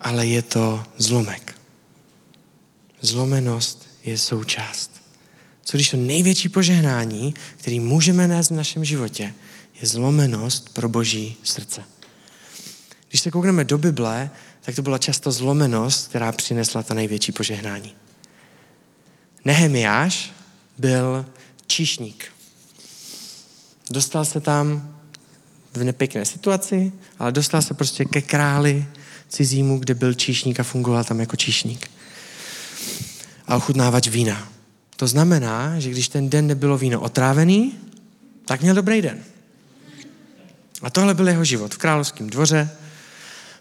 ale 0.00 0.26
je 0.26 0.42
to 0.42 0.84
zlomek. 0.96 1.54
Zlomenost 3.00 3.88
je 4.04 4.18
součást. 4.18 4.90
Co 5.64 5.76
když 5.76 5.90
to 5.90 5.96
největší 5.96 6.48
požehnání, 6.48 7.34
který 7.56 7.80
můžeme 7.80 8.28
nést 8.28 8.50
v 8.50 8.54
našem 8.54 8.84
životě, 8.84 9.34
je 9.80 9.88
zlomenost 9.88 10.68
pro 10.68 10.88
boží 10.88 11.36
srdce. 11.42 11.82
Když 13.08 13.20
se 13.20 13.30
koukneme 13.30 13.64
do 13.64 13.78
Bible, 13.78 14.30
tak 14.60 14.74
to 14.74 14.82
byla 14.82 14.98
často 14.98 15.32
zlomenost, 15.32 16.08
která 16.08 16.32
přinesla 16.32 16.82
ta 16.82 16.94
největší 16.94 17.32
požehnání. 17.32 17.94
Nehemiáš 19.44 20.32
byl 20.78 21.26
číšník. 21.66 22.24
Dostal 23.90 24.24
se 24.24 24.40
tam 24.40 24.94
v 25.74 25.84
nepěkné 25.84 26.24
situaci, 26.24 26.92
ale 27.18 27.32
dostal 27.32 27.62
se 27.62 27.74
prostě 27.74 28.04
ke 28.04 28.22
králi 28.22 28.86
cizímu, 29.28 29.78
kde 29.78 29.94
byl 29.94 30.14
číšník 30.14 30.60
a 30.60 30.62
fungoval 30.62 31.04
tam 31.04 31.20
jako 31.20 31.36
číšník. 31.36 31.90
A 33.46 33.56
ochutnávač 33.56 34.08
vína. 34.08 34.48
To 34.96 35.06
znamená, 35.06 35.80
že 35.80 35.90
když 35.90 36.08
ten 36.08 36.30
den 36.30 36.46
nebylo 36.46 36.78
víno 36.78 37.00
otrávený, 37.00 37.72
tak 38.44 38.62
měl 38.62 38.74
dobrý 38.74 39.02
den. 39.02 39.24
A 40.82 40.90
tohle 40.90 41.14
byl 41.14 41.28
jeho 41.28 41.44
život 41.44 41.74
v 41.74 41.78
královském 41.78 42.30
dvoře, 42.30 42.70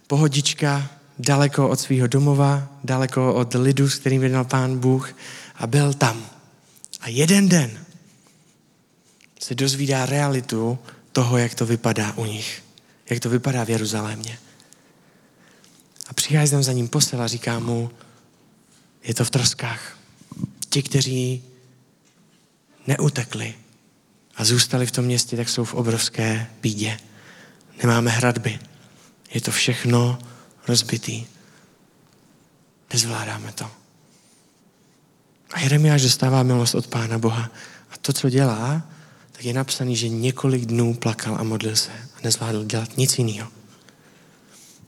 pohodička, 0.08 0.90
daleko 1.20 1.70
od 1.70 1.80
svého 1.80 2.08
domova, 2.08 2.70
daleko 2.84 3.34
od 3.34 3.54
lidu, 3.54 3.90
s 3.90 3.96
kterým 3.96 4.24
jednal 4.24 4.46
pán 4.46 4.80
Bůh 4.80 5.16
a 5.56 5.68
byl 5.68 5.94
tam. 5.94 6.26
A 7.02 7.10
jeden 7.10 7.50
den 7.50 7.86
se 9.42 9.56
dozvídá 9.56 10.06
realitu 10.06 10.80
toho, 11.12 11.38
jak 11.38 11.56
to 11.56 11.66
vypadá 11.66 12.14
u 12.14 12.26
nich. 12.26 12.64
Jak 13.10 13.20
to 13.20 13.30
vypadá 13.30 13.64
v 13.64 13.70
Jeruzalémě. 13.70 14.38
A 16.08 16.14
přichází 16.14 16.52
tam 16.52 16.64
za 16.64 16.72
ním 16.72 16.88
posel 16.88 17.22
a 17.22 17.28
říká 17.28 17.60
mu, 17.60 17.92
je 19.04 19.14
to 19.14 19.26
v 19.26 19.30
troskách. 19.30 19.98
Ti, 20.70 20.84
kteří 20.84 21.44
neutekli 22.88 23.56
a 24.36 24.46
zůstali 24.46 24.86
v 24.86 24.92
tom 24.92 25.06
městě, 25.06 25.38
tak 25.38 25.50
jsou 25.50 25.64
v 25.64 25.74
obrovské 25.74 26.48
bídě. 26.62 27.00
Nemáme 27.84 28.12
hradby. 28.12 28.60
Je 29.34 29.42
to 29.42 29.52
všechno 29.52 30.20
rozbitý. 30.68 31.26
Nezvládáme 32.94 33.52
to. 33.52 33.72
A 35.52 35.60
Jeremiáš 35.60 36.02
dostává 36.02 36.44
milost 36.44 36.76
od 36.76 36.88
Pána 36.88 37.18
Boha. 37.18 37.50
A 37.92 37.98
to, 38.02 38.14
co 38.14 38.30
dělá, 38.30 38.82
tak 39.32 39.46
je 39.46 39.54
napsaný, 39.54 39.96
že 39.96 40.10
několik 40.10 40.66
dnů 40.66 40.94
plakal 40.94 41.36
a 41.40 41.44
modlil 41.44 41.76
se 41.76 41.92
a 41.92 42.20
nezvládl 42.24 42.66
dělat 42.66 42.98
nic 42.98 43.18
jiného. 43.18 43.52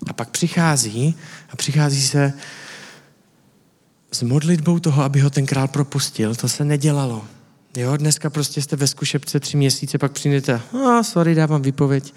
A 0.08 0.14
pak 0.14 0.30
přichází 0.30 1.16
a 1.50 1.56
přichází 1.56 2.02
se 2.02 2.34
s 4.12 4.22
modlitbou 4.22 4.80
toho, 4.80 5.04
aby 5.04 5.20
ho 5.20 5.30
ten 5.30 5.46
král 5.46 5.68
propustil. 5.68 6.36
To 6.36 6.50
se 6.50 6.66
nedělalo. 6.66 7.26
Jo, 7.78 7.98
dneska 7.98 8.30
prostě 8.30 8.62
jste 8.62 8.76
ve 8.76 8.88
zkušebce 8.88 9.40
tři 9.40 9.58
měsíce, 9.58 9.98
pak 9.98 10.12
přijdete, 10.12 10.62
a 10.88 11.04
sorry, 11.04 11.36
dávám 11.36 11.62
výpověď, 11.62 12.14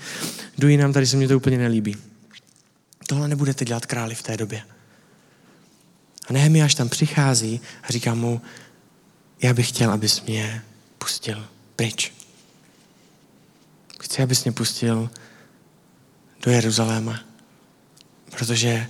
jdu 0.58 0.68
jinam, 0.68 0.92
tady 0.92 1.06
se 1.06 1.16
mě 1.16 1.28
to 1.28 1.36
úplně 1.36 1.58
nelíbí. 1.58 1.96
Tohle 3.06 3.28
nebudete 3.28 3.64
dělat 3.64 3.86
králi 3.86 4.14
v 4.14 4.22
té 4.22 4.36
době. 4.36 4.62
A 6.28 6.32
Nehemiáš 6.32 6.74
tam 6.74 6.88
přichází 6.88 7.60
a 7.82 7.92
říká 7.92 8.14
mu, 8.14 8.40
já 9.42 9.54
bych 9.54 9.68
chtěl, 9.68 9.90
abys 9.90 10.22
mě 10.22 10.62
pustil 10.98 11.46
pryč. 11.76 12.12
Chci, 14.00 14.22
abys 14.22 14.44
mě 14.44 14.52
pustil 14.52 15.10
do 16.42 16.50
Jeruzaléma, 16.50 17.20
protože 18.30 18.86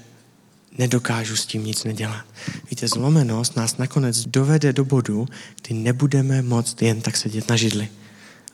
nedokážu 0.78 1.36
s 1.36 1.46
tím 1.46 1.64
nic 1.64 1.84
nedělat. 1.84 2.24
Víte, 2.70 2.88
zlomenost 2.88 3.56
nás 3.56 3.76
nakonec 3.76 4.26
dovede 4.26 4.72
do 4.72 4.84
bodu, 4.84 5.28
kdy 5.62 5.74
nebudeme 5.74 6.42
moct 6.42 6.82
jen 6.82 7.00
tak 7.00 7.16
sedět 7.16 7.48
na 7.48 7.56
židli 7.56 7.88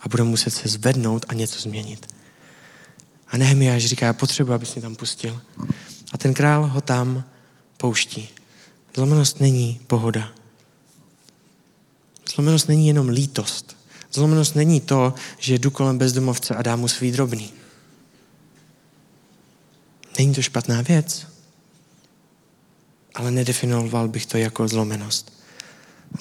a 0.01 0.09
budeme 0.09 0.31
muset 0.31 0.51
se 0.51 0.69
zvednout 0.69 1.27
a 1.29 1.35
něco 1.35 1.61
změnit. 1.61 2.07
A 3.29 3.37
Nehemiáš 3.37 3.85
říká, 3.85 4.07
já 4.07 4.13
potřebuji, 4.13 4.53
abys 4.53 4.75
mě 4.75 4.83
tam 4.83 4.97
pustil. 4.97 5.43
A 6.13 6.19
ten 6.19 6.35
král 6.35 6.67
ho 6.67 6.81
tam 6.81 7.25
pouští. 7.77 8.29
Zlomenost 8.95 9.41
není 9.41 9.81
pohoda. 9.87 10.29
Zlomenost 12.35 12.69
není 12.69 12.89
jenom 12.89 13.09
lítost. 13.09 13.77
Zlomenost 14.13 14.55
není 14.55 14.81
to, 14.81 15.15
že 15.39 15.55
jdu 15.55 15.71
kolem 15.71 15.99
bezdomovce 15.99 16.55
a 16.55 16.63
dám 16.63 16.81
mu 16.81 16.89
svý 16.89 17.13
drobný. 17.13 17.53
Není 20.19 20.35
to 20.35 20.43
špatná 20.43 20.83
věc, 20.83 21.27
ale 23.15 23.31
nedefinoval 23.31 24.09
bych 24.09 24.27
to 24.27 24.39
jako 24.39 24.69
zlomenost. 24.69 25.33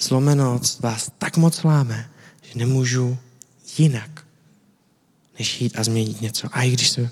Zlomenost 0.00 0.80
vás 0.80 1.10
tak 1.18 1.36
moc 1.36 1.62
láme, 1.62 2.10
že 2.42 2.58
nemůžu 2.58 3.18
jinak, 3.78 4.26
než 5.38 5.60
jít 5.60 5.78
a 5.78 5.84
změnit 5.84 6.20
něco. 6.20 6.48
A 6.52 6.62
i 6.62 6.70
když 6.70 6.90
se 6.90 7.10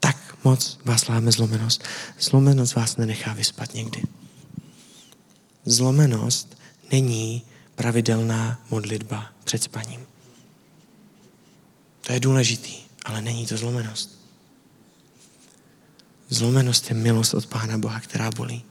tak 0.00 0.36
moc 0.44 0.78
vás 0.84 1.08
láme 1.08 1.32
zlomenost, 1.32 1.84
zlomenost 2.20 2.74
vás 2.74 2.96
nenechá 2.96 3.32
vyspat 3.32 3.74
někdy. 3.74 4.02
zlomenost 5.64 6.58
není 6.92 7.42
pravidelná 7.74 8.60
modlitba 8.70 9.32
před 9.44 9.62
spaním. 9.62 10.06
To 12.00 12.12
je 12.12 12.20
důležitý, 12.20 12.74
ale 13.04 13.22
není 13.22 13.46
to 13.46 13.56
zlomenost. 13.56 14.15
Zlomenost 16.28 16.88
je 16.88 16.96
milost 16.96 17.34
od 17.34 17.46
Pána 17.46 17.78
Boha, 17.78 18.00
která 18.00 18.30
bolí. 18.30 18.64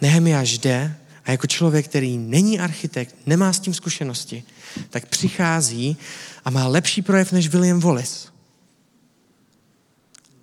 Nehemiáš 0.00 0.58
jde 0.58 0.96
a 1.24 1.30
jako 1.30 1.46
člověk, 1.46 1.88
který 1.88 2.18
není 2.18 2.60
architekt, 2.60 3.16
nemá 3.26 3.52
s 3.52 3.60
tím 3.60 3.74
zkušenosti, 3.74 4.44
tak 4.90 5.06
přichází 5.06 5.96
a 6.44 6.50
má 6.50 6.66
lepší 6.66 7.02
projev 7.02 7.32
než 7.32 7.48
William 7.48 7.80
Wallace. 7.80 8.28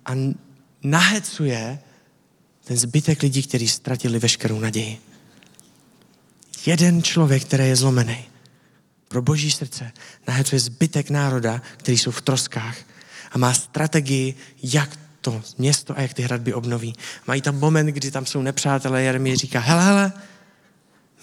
A 0.06 0.12
nahecuje 0.82 1.78
ten 2.64 2.76
zbytek 2.76 3.22
lidí, 3.22 3.42
kteří 3.42 3.68
ztratili 3.68 4.18
veškerou 4.18 4.60
naději. 4.60 5.00
Jeden 6.66 7.02
člověk, 7.02 7.44
který 7.44 7.64
je 7.64 7.76
zlomený, 7.76 8.24
pro 9.08 9.22
boží 9.22 9.50
srdce 9.50 9.92
nahecuje 10.28 10.60
zbytek 10.60 11.10
národa, 11.10 11.62
který 11.76 11.98
jsou 11.98 12.10
v 12.10 12.22
troskách 12.22 12.76
a 13.36 13.38
má 13.38 13.54
strategii, 13.54 14.34
jak 14.62 14.98
to 15.20 15.42
město 15.58 15.98
a 15.98 16.00
jak 16.00 16.14
ty 16.14 16.22
hradby 16.22 16.54
obnoví. 16.54 16.96
Mají 17.26 17.42
tam 17.42 17.58
moment, 17.58 17.86
kdy 17.86 18.10
tam 18.10 18.26
jsou 18.26 18.42
nepřátelé, 18.42 19.02
Jeremie 19.02 19.36
říká, 19.36 19.60
hele, 19.60 19.84
hele, 19.84 20.12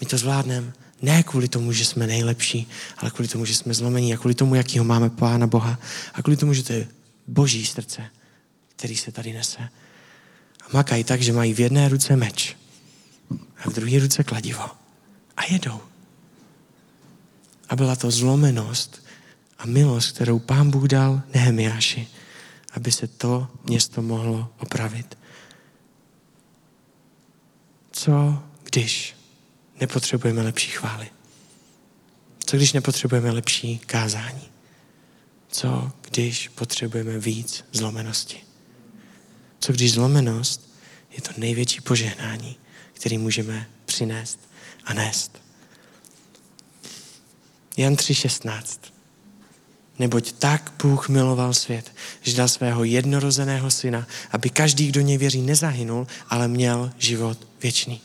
my 0.00 0.06
to 0.06 0.18
zvládneme. 0.18 0.72
Ne 1.02 1.22
kvůli 1.22 1.48
tomu, 1.48 1.72
že 1.72 1.84
jsme 1.84 2.06
nejlepší, 2.06 2.68
ale 2.98 3.10
kvůli 3.10 3.28
tomu, 3.28 3.44
že 3.44 3.54
jsme 3.54 3.74
zlomení 3.74 4.14
a 4.14 4.16
kvůli 4.16 4.34
tomu, 4.34 4.54
jakýho 4.54 4.84
máme 4.84 5.10
Pána 5.10 5.46
Boha 5.46 5.78
a 6.14 6.22
kvůli 6.22 6.36
tomu, 6.36 6.54
že 6.54 6.62
to 6.62 6.72
je 6.72 6.88
boží 7.26 7.66
srdce, 7.66 8.02
který 8.76 8.96
se 8.96 9.12
tady 9.12 9.32
nese. 9.32 9.58
A 10.62 10.66
makají 10.72 11.04
tak, 11.04 11.22
že 11.22 11.32
mají 11.32 11.54
v 11.54 11.60
jedné 11.60 11.88
ruce 11.88 12.16
meč 12.16 12.56
a 13.58 13.70
v 13.70 13.74
druhé 13.74 13.98
ruce 13.98 14.24
kladivo. 14.24 14.64
A 15.36 15.42
jedou. 15.50 15.80
A 17.68 17.76
byla 17.76 17.96
to 17.96 18.10
zlomenost 18.10 19.03
a 19.58 19.66
milost, 19.66 20.14
kterou 20.14 20.38
pán 20.38 20.70
Bůh 20.70 20.84
dal 20.84 21.22
Nehemiáši, 21.34 22.08
aby 22.72 22.92
se 22.92 23.06
to 23.06 23.48
město 23.64 24.02
mohlo 24.02 24.52
opravit. 24.58 25.18
Co 27.92 28.42
když 28.62 29.16
nepotřebujeme 29.80 30.42
lepší 30.42 30.70
chvály? 30.70 31.10
Co 32.46 32.56
když 32.56 32.72
nepotřebujeme 32.72 33.30
lepší 33.30 33.78
kázání? 33.78 34.48
Co 35.48 35.92
když 36.00 36.48
potřebujeme 36.48 37.18
víc 37.18 37.64
zlomenosti? 37.72 38.40
Co 39.58 39.72
když 39.72 39.92
zlomenost 39.92 40.68
je 41.10 41.22
to 41.22 41.30
největší 41.36 41.80
požehnání, 41.80 42.56
který 42.92 43.18
můžeme 43.18 43.68
přinést 43.84 44.40
a 44.84 44.94
nést? 44.94 45.42
Jan 47.76 47.94
3,16 47.94 48.93
Neboť 49.98 50.32
tak 50.32 50.72
Bůh 50.82 51.08
miloval 51.08 51.54
svět, 51.54 51.92
že 52.22 52.36
dal 52.36 52.48
svého 52.48 52.84
jednorozeného 52.84 53.70
syna, 53.70 54.06
aby 54.30 54.50
každý, 54.50 54.88
kdo 54.88 55.00
něj 55.00 55.18
věří, 55.18 55.42
nezahynul, 55.42 56.06
ale 56.28 56.48
měl 56.48 56.92
život 56.98 57.38
věčný. 57.62 58.00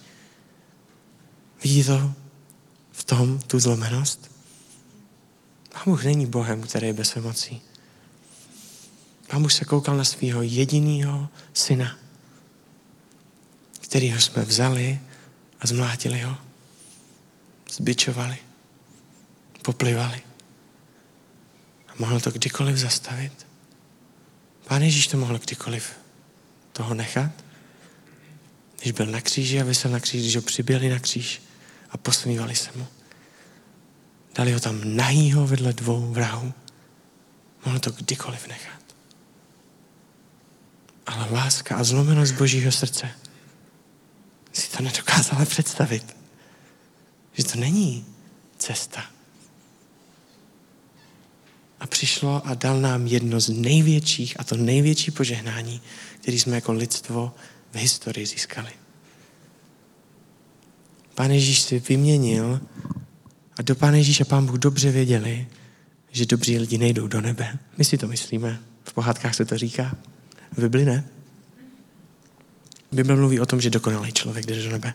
Vidí 1.63 1.83
to 1.83 2.13
v 2.91 3.03
tom 3.03 3.39
tu 3.39 3.59
zlomenost? 3.59 4.31
Pán 5.73 5.83
Bůh 5.85 6.03
není 6.03 6.25
Bohem, 6.25 6.61
který 6.61 6.87
je 6.87 6.93
bez 6.93 7.15
emocí. 7.15 7.61
Pán 9.27 9.41
Bůh 9.41 9.53
se 9.53 9.65
koukal 9.65 9.97
na 9.97 10.03
svého 10.03 10.41
jediného 10.41 11.29
syna, 11.53 11.97
kterýho 13.81 14.21
jsme 14.21 14.45
vzali 14.45 14.99
a 15.59 15.67
zmlátili 15.67 16.21
ho. 16.21 16.37
Zbičovali. 17.71 18.37
Poplivali. 19.61 20.28
Mohl 21.99 22.19
to 22.19 22.31
kdykoliv 22.31 22.77
zastavit. 22.77 23.47
Pán 24.67 24.81
Ježíš 24.81 25.07
to 25.07 25.17
mohl 25.17 25.39
kdykoliv 25.39 25.93
toho 26.71 26.93
nechat. 26.93 27.31
Když 28.81 28.91
byl 28.91 29.05
na 29.05 29.21
kříži 29.21 29.61
a 29.61 29.63
vysel 29.63 29.91
na 29.91 29.99
kříži, 29.99 30.23
když 30.23 30.35
ho 30.35 30.41
přiběli 30.41 30.89
na 30.89 30.99
kříž 30.99 31.41
a 31.89 31.97
posmívali 31.97 32.55
se 32.55 32.69
mu. 32.75 32.87
Dali 34.35 34.53
ho 34.53 34.59
tam 34.59 34.95
nahýho 34.95 35.47
vedle 35.47 35.73
dvou 35.73 36.13
vrahů. 36.13 36.53
Mohl 37.65 37.79
to 37.79 37.91
kdykoliv 37.91 38.47
nechat. 38.47 38.81
Ale 41.05 41.27
láska 41.31 41.75
a 41.75 41.83
zlomenost 41.83 42.33
Božího 42.33 42.71
srdce 42.71 43.11
si 44.53 44.71
to 44.71 44.83
nedokázala 44.83 45.45
představit. 45.53 46.15
Že 47.33 47.43
to 47.43 47.59
není 47.59 48.05
cesta. 48.57 49.18
A 51.79 51.87
přišlo 51.87 52.47
a 52.47 52.53
dal 52.53 52.81
nám 52.81 53.07
jedno 53.07 53.39
z 53.39 53.49
největších, 53.49 54.39
a 54.39 54.43
to 54.43 54.57
největší 54.57 55.11
požehnání, 55.11 55.81
který 56.21 56.39
jsme 56.39 56.55
jako 56.55 56.73
lidstvo 56.73 57.35
v 57.71 57.75
historii 57.75 58.25
získali. 58.25 58.69
Pán 61.15 61.31
Ježíš 61.31 61.61
si 61.61 61.79
vyměnil 61.79 62.61
a 63.57 63.61
do 63.61 63.75
Pána 63.75 63.97
Ježíše 63.97 64.25
Pán 64.25 64.45
Bůh 64.45 64.55
dobře 64.55 64.91
věděli, 64.91 65.47
že 66.11 66.25
dobří 66.25 66.57
lidi 66.57 66.77
nejdou 66.77 67.07
do 67.07 67.21
nebe. 67.21 67.59
My 67.77 67.85
si 67.85 67.97
to 67.97 68.07
myslíme. 68.07 68.59
V 68.83 68.93
pohádkách 68.93 69.35
se 69.35 69.45
to 69.45 69.57
říká. 69.57 69.97
V 70.51 70.61
Bibli 70.61 70.85
ne. 70.85 71.09
Bible 72.91 73.15
mluví 73.15 73.39
o 73.39 73.45
tom, 73.45 73.61
že 73.61 73.69
dokonalý 73.69 74.11
člověk 74.11 74.45
jde 74.45 74.63
do 74.63 74.71
nebe. 74.71 74.93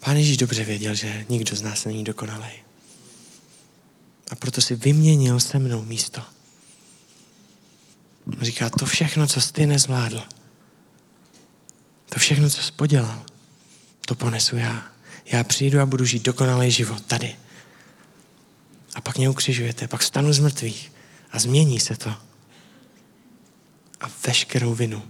Pán 0.00 0.16
Ježíš 0.16 0.36
dobře 0.36 0.64
věděl, 0.64 0.94
že 0.94 1.26
nikdo 1.28 1.56
z 1.56 1.62
nás 1.62 1.84
není 1.84 2.04
dokonalý. 2.04 2.67
A 4.30 4.34
proto 4.34 4.60
si 4.60 4.76
vyměnil 4.76 5.40
se 5.40 5.58
mnou 5.58 5.82
místo. 5.82 6.22
Říká, 8.40 8.70
to 8.70 8.86
všechno, 8.86 9.26
co 9.26 9.40
jsi 9.40 9.52
ty 9.52 9.66
nezvládl, 9.66 10.22
to 12.08 12.18
všechno, 12.18 12.50
co 12.50 12.62
jsi 12.62 12.72
podělal, 12.72 13.22
to 14.06 14.14
ponesu 14.14 14.56
já. 14.56 14.88
Já 15.24 15.44
přijdu 15.44 15.80
a 15.80 15.86
budu 15.86 16.04
žít 16.04 16.22
dokonalý 16.22 16.70
život 16.70 17.04
tady. 17.04 17.36
A 18.94 19.00
pak 19.00 19.18
mě 19.18 19.28
ukřižujete, 19.28 19.88
pak 19.88 20.02
stanu 20.02 20.32
z 20.32 20.38
mrtvých 20.38 20.92
a 21.30 21.38
změní 21.38 21.80
se 21.80 21.96
to. 21.96 22.10
A 24.00 24.10
veškerou 24.26 24.74
vinu 24.74 25.02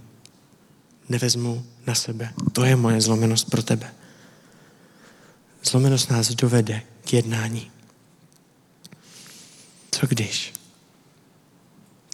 nevezmu 1.08 1.66
na 1.86 1.94
sebe. 1.94 2.32
To 2.52 2.64
je 2.64 2.76
moje 2.76 3.00
zlomenost 3.00 3.50
pro 3.50 3.62
tebe. 3.62 3.94
Zlomenost 5.64 6.10
nás 6.10 6.28
dovede 6.28 6.82
k 7.04 7.12
jednání. 7.12 7.70
Co 9.98 10.06
když? 10.06 10.52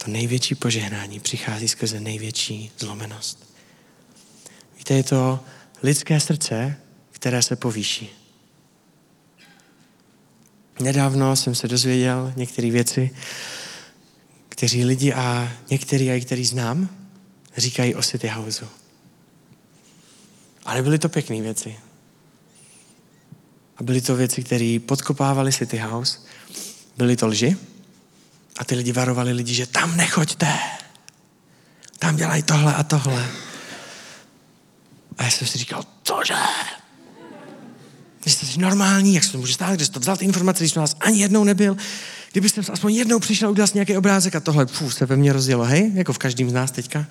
To 0.05 0.11
největší 0.11 0.55
požehnání 0.55 1.21
přichází 1.21 1.69
skrze 1.69 2.01
největší 2.01 2.71
zlomenost. 2.79 3.55
Víte, 4.77 4.95
je 4.95 5.03
to 5.03 5.41
lidské 5.83 6.21
srdce, 6.21 6.77
které 7.11 7.43
se 7.43 7.57
povýší. 7.57 8.11
Nedávno 10.81 11.37
jsem 11.37 11.55
se 11.55 11.69
dozvěděl 11.69 12.33
některé 12.37 12.71
věci, 12.71 13.17
kteří 14.49 14.85
lidi 14.85 15.13
a 15.13 15.53
některý, 15.71 16.11
a 16.11 16.21
který 16.21 16.45
znám, 16.45 16.89
říkají 17.57 17.95
o 17.95 18.03
City 18.03 18.29
Houseu. 18.29 18.69
Ale 20.65 20.83
byly 20.83 20.99
to 20.99 21.09
pěkné 21.09 21.43
věci. 21.43 21.77
A 23.77 23.83
byly 23.83 24.01
to 24.01 24.17
věci, 24.17 24.45
které 24.45 24.79
podkopávaly 24.87 25.53
City 25.53 25.79
House. 25.79 26.19
Byly 26.97 27.17
to 27.17 27.27
lži. 27.27 27.74
A 28.59 28.65
ty 28.65 28.75
lidi 28.75 28.93
varovali 28.93 29.33
lidi, 29.33 29.55
že 29.55 29.67
tam 29.67 29.97
nechoďte. 29.97 30.59
Tam 31.99 32.17
dělají 32.17 32.43
tohle 32.43 32.75
a 32.75 32.83
tohle. 32.83 33.27
A 35.19 35.25
já 35.25 35.31
jsem 35.31 35.49
si 35.49 35.59
říkal, 35.59 35.85
cože? 36.03 36.35
Jste 38.27 38.61
normální, 38.61 39.15
jak 39.15 39.25
se 39.25 39.33
to 39.33 39.39
může 39.39 39.55
stát, 39.55 39.75
když 39.75 39.87
jsi 39.87 39.93
to 39.93 40.01
vzal 40.01 40.17
ty 40.17 40.25
informace, 40.25 40.59
když 40.65 40.73
jsem 40.73 40.81
nás 40.81 40.97
ani 41.01 41.21
jednou 41.21 41.45
nebyl. 41.45 41.77
Kdybyste 42.33 42.61
aspoň 42.73 42.95
jednou 42.95 43.19
přišel, 43.19 43.51
udělal 43.51 43.69
nějaký 43.75 43.97
obrázek 43.97 44.35
a 44.35 44.41
tohle, 44.41 44.67
fů, 44.67 44.91
se 44.91 45.07
ve 45.07 45.17
mně 45.17 45.33
rozdělo, 45.33 45.65
hej? 45.65 45.91
Jako 45.95 46.13
v 46.13 46.19
každém 46.19 46.51
z 46.51 46.53
nás 46.53 46.71
teďka. 46.71 47.07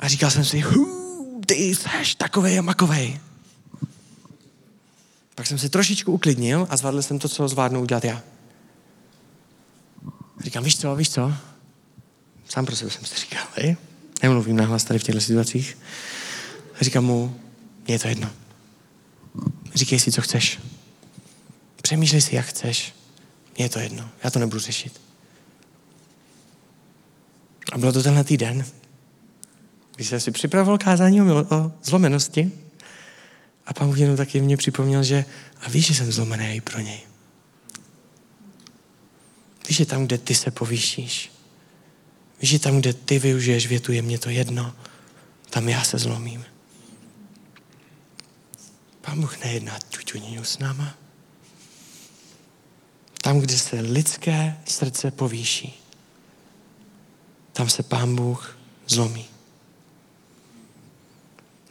A 0.00 0.08
říkal 0.08 0.30
jsem 0.30 0.44
si, 0.44 0.60
hů, 0.60 1.40
ty 1.46 1.54
jsi 1.54 2.16
takovej 2.16 2.58
a 2.58 2.62
makovej. 2.62 3.20
Pak 5.42 5.46
jsem 5.46 5.58
se 5.58 5.68
trošičku 5.68 6.12
uklidnil 6.12 6.66
a 6.70 6.76
zvládl 6.76 7.02
jsem 7.02 7.18
to, 7.18 7.28
co 7.28 7.48
zvládnu 7.48 7.80
udělat 7.80 8.04
já. 8.04 8.22
Říkám, 10.40 10.64
víš 10.64 10.78
co, 10.78 10.96
víš 10.96 11.10
co? 11.10 11.34
Sám 12.48 12.66
pro 12.66 12.76
sebe 12.76 12.90
jsem 12.90 13.04
si 13.04 13.20
říkal, 13.20 13.46
hej? 13.56 13.76
Nemluvím 14.22 14.56
nahlas 14.56 14.84
tady 14.84 14.98
v 14.98 15.02
těchto 15.02 15.20
situacích. 15.20 15.78
Říkám 16.80 17.04
mu, 17.04 17.40
je 17.88 17.98
to 17.98 18.08
jedno. 18.08 18.30
Říkej 19.74 20.00
si, 20.00 20.12
co 20.12 20.22
chceš. 20.22 20.60
Přemýšlej 21.82 22.20
si, 22.20 22.34
jak 22.36 22.46
chceš. 22.46 22.94
Je 23.58 23.68
to 23.68 23.78
jedno. 23.78 24.08
Já 24.24 24.30
to 24.30 24.38
nebudu 24.38 24.60
řešit. 24.60 25.00
A 27.72 27.78
bylo 27.78 27.92
to 27.92 28.02
tenhle 28.02 28.24
týden, 28.24 28.64
když 29.96 30.08
jsem 30.08 30.20
si 30.20 30.30
připravoval 30.30 30.78
kázání 30.78 31.22
o, 31.22 31.56
o 31.56 31.72
zlomenosti 31.82 32.52
a 33.72 33.74
pán 33.74 33.88
Bůh 33.88 33.98
jenom 33.98 34.16
taky 34.16 34.40
mě 34.40 34.56
připomněl, 34.56 35.04
že 35.04 35.24
a 35.60 35.68
víš, 35.68 35.86
že 35.86 35.94
jsem 35.94 36.12
zlomený 36.12 36.56
i 36.56 36.60
pro 36.60 36.80
něj. 36.80 37.00
Víš, 39.68 39.76
že 39.76 39.86
tam, 39.86 40.06
kde 40.06 40.18
ty 40.18 40.34
se 40.34 40.50
povýšíš, 40.50 41.32
víš, 42.40 42.50
že 42.50 42.58
tam, 42.58 42.80
kde 42.80 42.92
ty 42.92 43.18
využiješ 43.18 43.66
větu, 43.66 43.92
je 43.92 44.02
mě 44.02 44.18
to 44.18 44.30
jedno, 44.30 44.74
tam 45.50 45.68
já 45.68 45.84
se 45.84 45.98
zlomím. 45.98 46.44
Pán 49.00 49.20
Bůh 49.20 49.44
nejedná 49.44 49.78
ťuťuněju 49.88 50.44
s 50.44 50.58
náma. 50.58 50.94
Tam, 53.22 53.40
kde 53.40 53.58
se 53.58 53.80
lidské 53.80 54.56
srdce 54.64 55.10
povýší, 55.10 55.82
tam 57.52 57.68
se 57.68 57.82
Pán 57.82 58.16
Bůh 58.16 58.58
zlomí. 58.86 59.31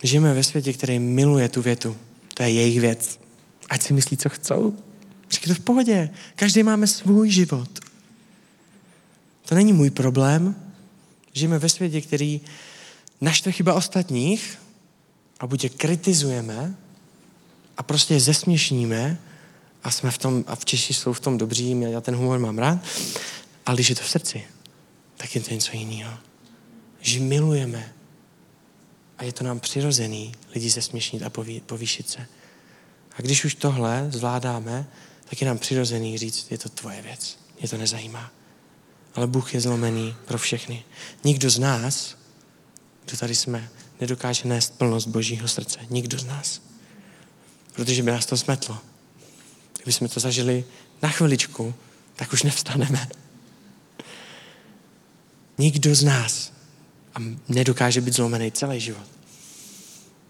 Žijeme 0.03 0.33
ve 0.33 0.43
světě, 0.43 0.73
který 0.73 0.99
miluje 0.99 1.49
tu 1.49 1.61
větu. 1.61 1.97
To 2.33 2.43
je 2.43 2.51
jejich 2.51 2.79
věc. 2.79 3.19
Ať 3.69 3.81
si 3.81 3.93
myslí, 3.93 4.17
co 4.17 4.29
chcou. 4.29 4.77
Říkají 5.31 5.55
to 5.55 5.61
v 5.61 5.65
pohodě. 5.65 6.09
Každý 6.35 6.63
máme 6.63 6.87
svůj 6.87 7.29
život. 7.29 7.79
To 9.45 9.55
není 9.55 9.73
můj 9.73 9.89
problém. 9.89 10.55
Žijeme 11.33 11.59
ve 11.59 11.69
světě, 11.69 12.01
který 12.01 12.41
naštve 13.21 13.51
chyba 13.51 13.73
ostatních 13.73 14.57
a 15.39 15.47
buď 15.47 15.63
je 15.63 15.69
kritizujeme 15.69 16.75
a 17.77 17.83
prostě 17.83 18.13
je 18.13 18.19
zesměšníme 18.19 19.17
a 19.83 19.91
jsme 19.91 20.11
v 20.11 20.17
tom, 20.17 20.43
a 20.47 20.55
v 20.55 20.65
Češi 20.65 20.93
jsou 20.93 21.13
v 21.13 21.19
tom 21.19 21.37
dobří, 21.37 21.81
já 21.81 22.01
ten 22.01 22.15
humor 22.15 22.39
mám 22.39 22.57
rád, 22.57 22.79
ale 23.65 23.75
když 23.75 23.89
je 23.89 23.95
to 23.95 24.03
v 24.03 24.09
srdci, 24.09 24.43
tak 25.17 25.35
je 25.35 25.41
to 25.41 25.53
něco 25.53 25.71
jiného. 25.73 26.13
Že 27.01 27.19
milujeme 27.19 27.93
a 29.21 29.23
je 29.23 29.31
to 29.31 29.43
nám 29.43 29.59
přirozený 29.59 30.31
lidi 30.55 30.69
zesměšnit 30.69 31.23
a 31.23 31.29
poví, 31.29 31.61
povýšit 31.61 32.09
se. 32.09 32.27
A 33.15 33.21
když 33.21 33.45
už 33.45 33.55
tohle 33.55 34.07
zvládáme, 34.09 34.87
tak 35.29 35.41
je 35.41 35.47
nám 35.47 35.57
přirozený 35.57 36.17
říct, 36.17 36.51
je 36.51 36.57
to 36.57 36.69
tvoje 36.69 37.01
věc, 37.01 37.37
mě 37.59 37.69
to 37.69 37.77
nezajímá. 37.77 38.31
Ale 39.15 39.27
Bůh 39.27 39.53
je 39.53 39.61
zlomený 39.61 40.15
pro 40.25 40.37
všechny. 40.37 40.83
Nikdo 41.23 41.49
z 41.49 41.59
nás, 41.59 42.17
kdo 43.05 43.17
tady 43.17 43.35
jsme, 43.35 43.69
nedokáže 43.99 44.47
nést 44.47 44.77
plnost 44.77 45.07
Božího 45.07 45.47
srdce. 45.47 45.79
Nikdo 45.89 46.19
z 46.19 46.25
nás. 46.25 46.61
Protože 47.73 48.03
by 48.03 48.11
nás 48.11 48.25
to 48.25 48.37
smetlo. 48.37 48.77
Kdyby 49.73 49.91
jsme 49.93 50.07
to 50.07 50.19
zažili 50.19 50.65
na 51.01 51.09
chviličku, 51.09 51.73
tak 52.15 52.33
už 52.33 52.43
nevstaneme. 52.43 53.07
Nikdo 55.57 55.95
z 55.95 56.03
nás 56.03 56.51
a 57.15 57.19
nedokáže 57.49 58.01
být 58.01 58.13
zlomený 58.13 58.51
celý 58.51 58.79
život. 58.79 59.07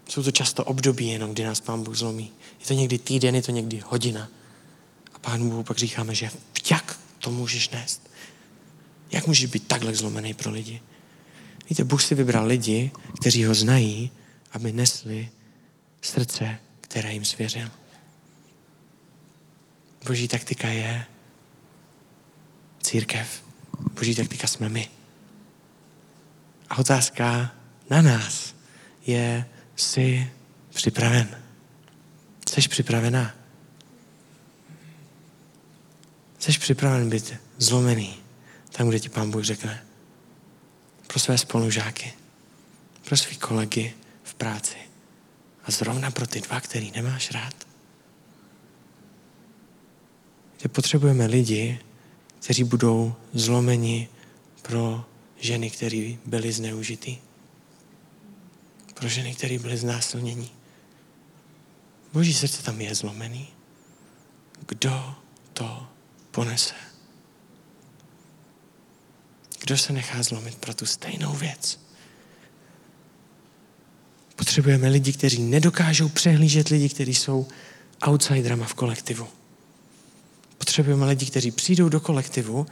Jsou 0.08 0.22
to 0.22 0.30
často 0.30 0.64
období 0.64 1.08
jenom, 1.08 1.32
kdy 1.32 1.44
nás 1.44 1.60
Pán 1.60 1.82
Bůh 1.82 1.96
zlomí. 1.96 2.32
Je 2.60 2.66
to 2.66 2.74
někdy 2.74 2.98
týden, 2.98 3.34
je 3.34 3.42
to 3.42 3.52
někdy 3.52 3.82
hodina. 3.86 4.28
A 5.14 5.18
Pán 5.18 5.48
Bůh 5.48 5.66
pak 5.66 5.78
říkáme, 5.78 6.14
že 6.14 6.30
jak 6.70 7.00
to 7.18 7.30
můžeš 7.30 7.70
nést? 7.70 8.10
Jak 9.10 9.26
můžeš 9.26 9.46
být 9.46 9.66
takhle 9.66 9.94
zlomený 9.94 10.34
pro 10.34 10.50
lidi? 10.50 10.80
Víte, 11.70 11.84
Bůh 11.84 12.02
si 12.02 12.14
vybral 12.14 12.46
lidi, 12.46 12.90
kteří 13.20 13.44
ho 13.44 13.54
znají, 13.54 14.10
aby 14.52 14.72
nesli 14.72 15.28
srdce, 16.02 16.58
které 16.80 17.12
jim 17.12 17.24
svěřil. 17.24 17.70
Boží 20.06 20.28
taktika 20.28 20.68
je 20.68 21.04
církev. 22.82 23.42
Boží 23.94 24.14
taktika 24.14 24.46
jsme 24.46 24.68
my. 24.68 24.88
A 26.72 26.78
otázka 26.78 27.52
na 27.90 28.02
nás 28.02 28.54
je, 29.06 29.46
jsi 29.76 30.30
připraven? 30.70 31.42
Jsi 32.48 32.68
připravená? 32.68 33.34
Jsi 36.38 36.58
připraven 36.58 37.10
být 37.10 37.34
zlomený 37.58 38.16
tam, 38.70 38.88
kde 38.88 39.00
ti 39.00 39.08
pán 39.08 39.30
Bůh 39.30 39.44
řekne. 39.44 39.84
Pro 41.06 41.18
své 41.18 41.38
spolužáky, 41.38 42.12
pro 43.04 43.16
své 43.16 43.34
kolegy 43.34 43.94
v 44.22 44.34
práci 44.34 44.76
a 45.64 45.70
zrovna 45.70 46.10
pro 46.10 46.26
ty 46.26 46.40
dva, 46.40 46.60
který 46.60 46.90
nemáš 46.90 47.30
rád. 47.30 47.54
Že 50.62 50.68
potřebujeme 50.68 51.26
lidi, 51.26 51.80
kteří 52.40 52.64
budou 52.64 53.14
zlomeni 53.34 54.08
pro 54.62 55.11
ženy, 55.42 55.70
které 55.70 56.14
byly 56.24 56.52
zneužity. 56.52 57.18
Pro 58.94 59.08
ženy, 59.08 59.34
které 59.34 59.58
byly 59.58 59.76
znásilnění. 59.76 60.50
Boží 62.12 62.34
srdce 62.34 62.62
tam 62.62 62.80
je 62.80 62.94
zlomený. 62.94 63.48
Kdo 64.68 65.14
to 65.52 65.86
ponese? 66.30 66.74
Kdo 69.60 69.78
se 69.78 69.92
nechá 69.92 70.22
zlomit 70.22 70.54
pro 70.56 70.74
tu 70.74 70.86
stejnou 70.86 71.32
věc? 71.32 71.80
Potřebujeme 74.36 74.88
lidi, 74.88 75.12
kteří 75.12 75.42
nedokážou 75.42 76.08
přehlížet 76.08 76.68
lidi, 76.68 76.88
kteří 76.88 77.14
jsou 77.14 77.48
outsiderama 78.06 78.66
v 78.66 78.74
kolektivu. 78.74 79.28
Potřebujeme 80.62 81.06
lidi, 81.06 81.26
kteří 81.26 81.50
přijdou 81.50 81.88
do 81.88 82.00
kolektivu 82.00 82.66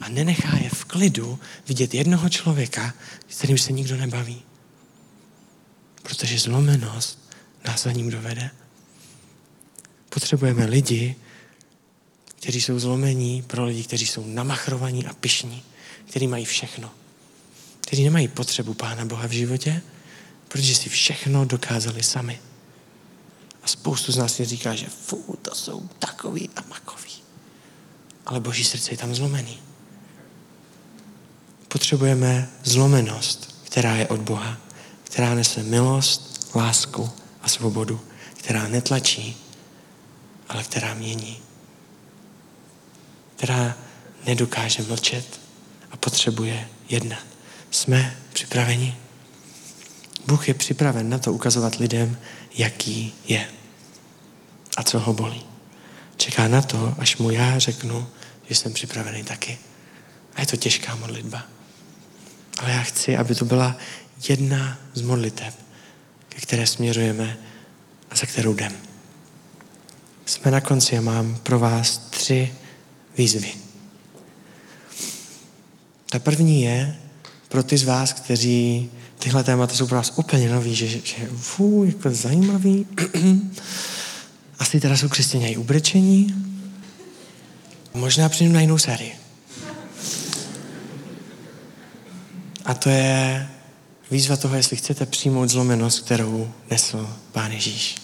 a 0.00 0.08
nenechá 0.08 0.56
je 0.56 0.70
v 0.70 0.84
klidu 0.84 1.38
vidět 1.68 1.94
jednoho 1.94 2.28
člověka, 2.28 2.94
s 3.28 3.38
kterým 3.38 3.58
se 3.58 3.72
nikdo 3.72 3.96
nebaví. 3.96 4.42
Protože 6.02 6.38
zlomenost 6.38 7.18
nás 7.66 7.82
za 7.82 7.92
ním 7.92 8.10
dovede. 8.10 8.50
Potřebujeme 10.08 10.64
lidi, 10.64 11.16
kteří 12.24 12.60
jsou 12.60 12.78
zlomení 12.78 13.42
pro 13.42 13.64
lidi, 13.64 13.84
kteří 13.84 14.06
jsou 14.06 14.26
namachrovaní 14.26 15.06
a 15.06 15.14
pišní, 15.14 15.62
kteří 16.08 16.26
mají 16.26 16.44
všechno. 16.44 16.90
Kteří 17.80 18.04
nemají 18.04 18.28
potřebu 18.28 18.74
Pána 18.74 19.04
Boha 19.04 19.26
v 19.26 19.30
životě, 19.30 19.82
protože 20.48 20.74
si 20.74 20.88
všechno 20.88 21.44
dokázali 21.44 22.02
sami. 22.02 22.40
A 23.62 23.66
spoustu 23.66 24.12
z 24.12 24.16
nás 24.16 24.34
si 24.34 24.44
říká, 24.44 24.74
že 24.74 24.86
fú, 24.86 25.38
to 25.42 25.54
jsou 25.54 25.88
takový 25.98 26.50
a 26.56 26.62
makový. 26.70 27.21
Ale 28.26 28.40
Boží 28.40 28.64
srdce 28.64 28.92
je 28.92 28.96
tam 28.96 29.14
zlomený. 29.14 29.58
Potřebujeme 31.68 32.50
zlomenost, 32.64 33.56
která 33.64 33.96
je 33.96 34.08
od 34.08 34.20
Boha, 34.20 34.56
která 35.04 35.34
nese 35.34 35.62
milost, 35.62 36.54
lásku 36.54 37.10
a 37.42 37.48
svobodu, 37.48 38.00
která 38.36 38.68
netlačí, 38.68 39.36
ale 40.48 40.64
která 40.64 40.94
mění. 40.94 41.38
Která 43.36 43.76
nedokáže 44.26 44.82
mlčet 44.82 45.40
a 45.90 45.96
potřebuje 45.96 46.68
jednat. 46.88 47.24
Jsme 47.70 48.16
připraveni? 48.32 48.96
Bůh 50.26 50.48
je 50.48 50.54
připraven 50.54 51.08
na 51.08 51.18
to 51.18 51.32
ukazovat 51.32 51.74
lidem, 51.74 52.18
jaký 52.54 53.14
je 53.28 53.48
a 54.76 54.82
co 54.82 54.98
ho 54.98 55.12
bolí. 55.12 55.51
Čeká 56.22 56.48
na 56.48 56.62
to, 56.62 56.94
až 56.98 57.16
mu 57.16 57.30
já 57.30 57.58
řeknu, 57.58 58.06
že 58.48 58.54
jsem 58.54 58.72
připravený 58.72 59.24
taky. 59.24 59.58
A 60.34 60.40
je 60.40 60.46
to 60.46 60.56
těžká 60.56 60.94
modlitba. 60.94 61.42
Ale 62.58 62.70
já 62.70 62.82
chci, 62.82 63.16
aby 63.16 63.34
to 63.34 63.44
byla 63.44 63.76
jedna 64.28 64.78
z 64.94 65.00
modliteb, 65.00 65.54
ke 66.28 66.40
které 66.40 66.66
směřujeme 66.66 67.38
a 68.10 68.16
za 68.16 68.26
kterou 68.26 68.52
jdem. 68.54 68.72
Jsme 70.26 70.50
na 70.50 70.60
konci 70.60 70.98
a 70.98 71.00
mám 71.00 71.36
pro 71.42 71.58
vás 71.58 71.98
tři 71.98 72.54
výzvy. 73.18 73.54
Ta 76.10 76.18
první 76.18 76.62
je 76.62 76.96
pro 77.48 77.62
ty 77.62 77.78
z 77.78 77.84
vás, 77.84 78.12
kteří 78.12 78.90
tyhle 79.18 79.44
témata 79.44 79.74
jsou 79.74 79.86
pro 79.86 79.96
vás 79.96 80.12
úplně 80.16 80.48
nový, 80.48 80.74
že, 80.74 80.88
že 80.88 81.16
jako 81.84 82.10
zajímavý. 82.10 82.86
Asi 84.62 84.80
teda 84.80 84.96
jsou 84.96 85.08
křesťané 85.08 85.48
i 85.48 85.56
ubrečení. 85.56 86.34
Možná 87.94 88.28
přijdu 88.28 88.52
na 88.52 88.60
jinou 88.60 88.78
sérii. 88.78 89.16
A 92.64 92.74
to 92.74 92.88
je 92.88 93.48
výzva 94.10 94.36
toho, 94.36 94.56
jestli 94.56 94.76
chcete 94.76 95.06
přijmout 95.06 95.48
zlomenost, 95.48 96.04
kterou 96.04 96.52
nesl 96.70 97.16
Pán 97.32 97.52
Ježíš. 97.52 97.96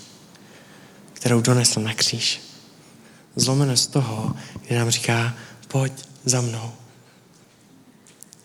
Kterou 1.12 1.40
donesl 1.40 1.80
na 1.80 1.94
kříž. 1.94 2.40
Zlomenost 3.36 3.92
toho, 3.92 4.34
kde 4.66 4.78
nám 4.78 4.90
říká, 4.90 5.34
pojď 5.68 5.92
za 6.24 6.40
mnou. 6.40 6.72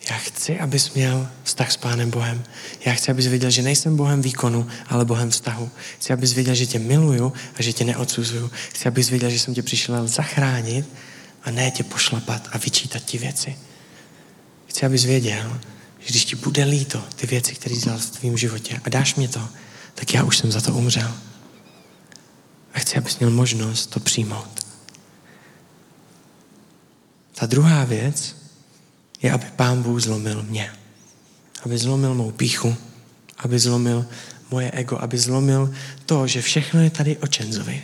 Já 0.09 0.17
chci, 0.17 0.59
abys 0.59 0.93
měl 0.93 1.29
vztah 1.43 1.71
s 1.71 1.77
Pánem 1.77 2.11
Bohem. 2.11 2.43
Já 2.85 2.93
chci, 2.93 3.11
abys 3.11 3.27
věděl, 3.27 3.49
že 3.49 3.61
nejsem 3.61 3.95
Bohem 3.95 4.21
výkonu, 4.21 4.67
ale 4.87 5.05
Bohem 5.05 5.29
vztahu. 5.29 5.71
Chci, 5.99 6.13
abys 6.13 6.33
věděl, 6.33 6.55
že 6.55 6.65
tě 6.65 6.79
miluju 6.79 7.33
a 7.59 7.61
že 7.61 7.73
tě 7.73 7.85
neodsuzuju. 7.85 8.51
Chci, 8.69 8.87
abys 8.87 9.09
věděl, 9.09 9.29
že 9.29 9.39
jsem 9.39 9.53
tě 9.53 9.63
přišel 9.63 10.07
zachránit 10.07 10.85
a 11.43 11.51
ne 11.51 11.71
tě 11.71 11.83
pošlapat 11.83 12.49
a 12.51 12.57
vyčítat 12.57 13.03
ti 13.03 13.17
věci. 13.17 13.57
Chci, 14.67 14.85
abys 14.85 15.03
věděl, 15.03 15.59
že 15.99 16.09
když 16.09 16.25
ti 16.25 16.35
bude 16.35 16.63
líto 16.63 17.03
ty 17.15 17.27
věci, 17.27 17.55
které 17.55 17.75
dělal 17.75 17.99
v 17.99 18.09
tvém 18.09 18.37
životě 18.37 18.81
a 18.83 18.89
dáš 18.89 19.15
mě 19.15 19.27
to, 19.27 19.49
tak 19.95 20.13
já 20.13 20.23
už 20.23 20.37
jsem 20.37 20.51
za 20.51 20.61
to 20.61 20.73
umřel. 20.73 21.13
A 22.73 22.79
chci, 22.79 22.97
abys 22.97 23.19
měl 23.19 23.31
možnost 23.31 23.85
to 23.85 23.99
přijmout. 23.99 24.65
Ta 27.35 27.45
druhá 27.45 27.83
věc 27.83 28.42
je, 29.23 29.31
aby 29.31 29.45
Pán 29.55 29.83
Bůh 29.83 30.01
zlomil 30.01 30.43
mě. 30.43 30.71
Aby 31.65 31.77
zlomil 31.77 32.13
mou 32.13 32.31
píchu, 32.31 32.75
aby 33.37 33.59
zlomil 33.59 34.05
moje 34.51 34.71
ego, 34.71 34.97
aby 34.97 35.17
zlomil 35.17 35.73
to, 36.05 36.27
že 36.27 36.41
všechno 36.41 36.81
je 36.81 36.89
tady 36.89 37.17
o 37.17 37.27
Čenzovi. 37.27 37.83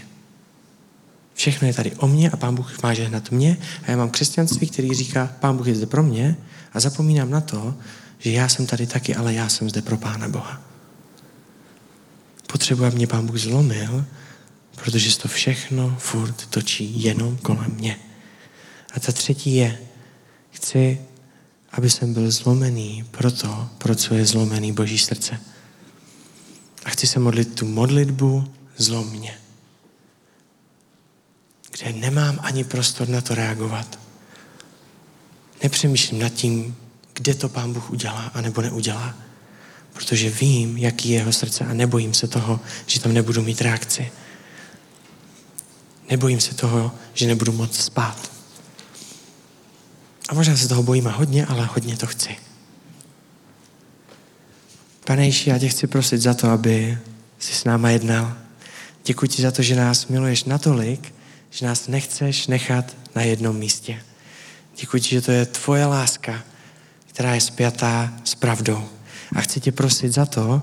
Všechno 1.34 1.68
je 1.68 1.74
tady 1.74 1.92
o 1.92 2.08
mně 2.08 2.30
a 2.30 2.38
Pán 2.38 2.56
Bůh 2.56 2.84
má 2.84 2.94
žehnat 2.94 3.32
mě 3.32 3.58
a 3.88 3.92
já 3.92 3.98
mám 3.98 4.10
křesťanství, 4.10 4.70
který 4.70 4.94
říká, 4.94 5.36
Pán 5.40 5.58
Bůh 5.58 5.68
je 5.68 5.76
zde 5.76 5.86
pro 5.86 6.04
mě 6.04 6.38
a 6.74 6.80
zapomínám 6.80 7.30
na 7.30 7.42
to, 7.42 7.76
že 8.18 8.32
já 8.32 8.50
jsem 8.50 8.66
tady 8.66 8.88
taky, 8.88 9.16
ale 9.16 9.34
já 9.34 9.50
jsem 9.50 9.70
zde 9.70 9.82
pro 9.82 9.98
Pána 9.98 10.30
Boha. 10.30 10.62
Potřebuji, 12.48 12.86
aby 12.86 12.96
mě 12.96 13.08
Pán 13.08 13.26
Bůh 13.26 13.38
zlomil, 13.38 14.06
protože 14.84 15.12
se 15.12 15.20
to 15.20 15.28
všechno 15.28 15.96
furt 16.00 16.46
točí 16.46 17.04
jenom 17.04 17.38
kolem 17.38 17.72
mě. 17.72 18.00
A 18.94 19.00
ta 19.00 19.12
třetí 19.12 19.56
je, 19.56 19.80
chci, 20.52 21.02
aby 21.72 21.90
jsem 21.90 22.14
byl 22.14 22.32
zlomený 22.32 23.06
pro 23.12 23.32
to, 23.32 23.70
pro 23.78 23.96
co 23.96 24.14
je 24.14 24.26
zlomený 24.26 24.72
Boží 24.72 24.98
srdce. 24.98 25.40
A 26.86 26.90
chci 26.90 27.08
se 27.08 27.20
modlit 27.20 27.56
tu 27.56 27.66
modlitbu 27.66 28.54
zlom 28.78 29.10
mě 29.10 29.38
kde 31.80 31.94
nemám 31.94 32.40
ani 32.42 32.64
prostor 32.64 33.10
na 33.10 33.22
to 33.22 33.36
reagovat. 33.36 34.00
Nepřemýšlím 35.64 36.20
nad 36.20 36.30
tím, 36.30 36.76
kde 37.14 37.34
to 37.34 37.50
Pán 37.50 37.74
Bůh 37.74 37.92
udělá 37.92 38.32
a 38.34 38.42
nebo 38.42 38.62
neudělá. 38.62 39.16
Protože 39.94 40.30
vím, 40.30 40.78
jaký 40.78 41.10
je 41.10 41.20
jeho 41.20 41.34
srdce 41.34 41.66
a 41.66 41.74
nebojím 41.74 42.14
se 42.14 42.28
toho, 42.28 42.60
že 42.86 43.00
tam 43.00 43.14
nebudu 43.14 43.44
mít 43.44 43.62
reakci. 43.62 44.12
Nebojím 46.10 46.40
se 46.40 46.54
toho, 46.54 46.92
že 47.14 47.28
nebudu 47.28 47.52
moct 47.52 47.82
spát. 47.82 48.32
A 50.30 50.34
možná 50.34 50.58
se 50.58 50.68
toho 50.68 50.84
bojím 50.84 51.08
a 51.08 51.12
hodně, 51.12 51.46
ale 51.46 51.66
hodně 51.66 51.98
to 51.98 52.08
chci. 52.08 52.36
Pane 55.06 55.26
Ježí, 55.26 55.50
já 55.50 55.60
tě 55.60 55.70
chci 55.70 55.88
prosit 55.88 56.22
za 56.22 56.34
to, 56.34 56.50
aby 56.50 56.98
jsi 57.40 57.54
s 57.54 57.64
náma 57.64 57.90
jednal. 57.90 58.34
Děkuji 59.06 59.28
ti 59.28 59.42
za 59.42 59.52
to, 59.52 59.62
že 59.62 59.76
nás 59.76 60.08
miluješ 60.08 60.44
natolik, 60.44 61.14
že 61.50 61.66
nás 61.66 61.88
nechceš 61.88 62.48
nechat 62.48 62.96
na 63.16 63.22
jednom 63.22 63.58
místě. 63.58 64.02
Děkuji 64.80 65.02
ti, 65.02 65.10
že 65.10 65.22
to 65.22 65.32
je 65.32 65.46
tvoje 65.46 65.86
láska, 65.86 66.44
která 67.08 67.36
je 67.36 67.42
spjatá 67.42 68.14
s 68.24 68.36
pravdou. 68.36 68.90
A 69.36 69.42
chci 69.42 69.60
tě 69.60 69.72
prosit 69.72 70.14
za 70.14 70.26
to, 70.26 70.62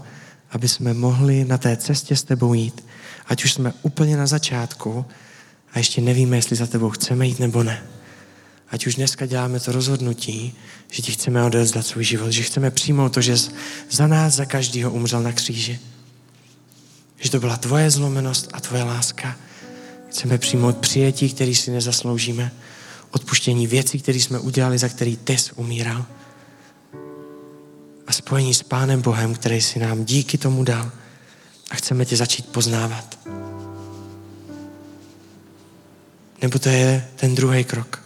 aby 0.51 0.69
jsme 0.69 0.95
mohli 0.95 1.45
na 1.45 1.59
té 1.59 1.77
cestě 1.77 2.17
s 2.17 2.23
tebou 2.23 2.55
jít, 2.55 2.85
ať 3.27 3.45
už 3.45 3.53
jsme 3.53 3.73
úplně 3.83 4.17
na 4.17 4.27
začátku 4.27 5.07
a 5.73 5.79
ještě 5.79 6.01
nevíme, 6.01 6.37
jestli 6.37 6.57
za 6.57 6.67
tebou 6.67 6.91
chceme 6.91 7.27
jít 7.27 7.39
nebo 7.39 7.63
ne. 7.63 7.96
Ať 8.69 8.87
už 8.87 8.95
dneska 8.95 9.27
děláme 9.27 9.61
to 9.61 9.73
rozhodnutí, 9.73 10.55
že 10.91 11.03
ti 11.03 11.13
chceme 11.13 11.45
odezdat 11.45 11.87
svůj 11.87 12.05
život, 12.05 12.31
že 12.31 12.43
chceme 12.43 12.71
přijmout 12.71 13.15
to, 13.15 13.21
že 13.21 13.37
za 13.91 14.07
nás, 14.07 14.35
za 14.35 14.45
každýho 14.45 14.91
umřel 14.91 15.23
na 15.23 15.33
kříži. 15.33 15.79
Že 17.17 17.31
to 17.31 17.41
byla 17.41 17.57
tvoje 17.57 17.91
zlomenost 17.91 18.51
a 18.53 18.61
tvoje 18.61 18.83
láska 18.83 19.37
Chceme 20.17 20.39
přijmout 20.39 20.77
přijetí, 20.77 21.31
který 21.35 21.55
si 21.55 21.71
nezasloužíme. 21.71 22.53
Odpuštění 23.11 23.67
věcí, 23.67 24.01
které 24.01 24.19
jsme 24.19 24.39
udělali, 24.39 24.79
za 24.79 24.89
který 24.89 25.17
ty 25.17 25.39
jsi 25.39 25.53
umíral. 25.53 26.07
A 28.07 28.13
spojení 28.13 28.55
s 28.55 28.63
Pánem 28.63 29.03
Bohem, 29.03 29.35
který 29.35 29.61
si 29.61 29.79
nám 29.79 30.05
díky 30.05 30.39
tomu 30.39 30.65
dal. 30.65 30.91
A 31.71 31.75
chceme 31.75 32.05
tě 32.05 32.17
začít 32.17 32.47
poznávat. 32.47 33.19
Nebo 36.43 36.59
to 36.59 36.69
je 36.69 37.09
ten 37.17 37.35
druhý 37.35 37.65
krok. 37.65 38.06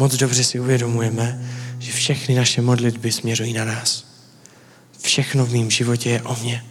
Moc 0.00 0.16
dobře 0.16 0.44
si 0.44 0.60
uvědomujeme, 0.60 1.50
že 1.78 1.92
všechny 1.92 2.34
naše 2.34 2.62
modlitby 2.62 3.12
směřují 3.12 3.52
na 3.52 3.64
nás. 3.64 4.04
Všechno 5.02 5.46
v 5.46 5.52
mém 5.52 5.70
životě 5.70 6.10
je 6.10 6.22
o 6.22 6.36
mně. 6.42 6.64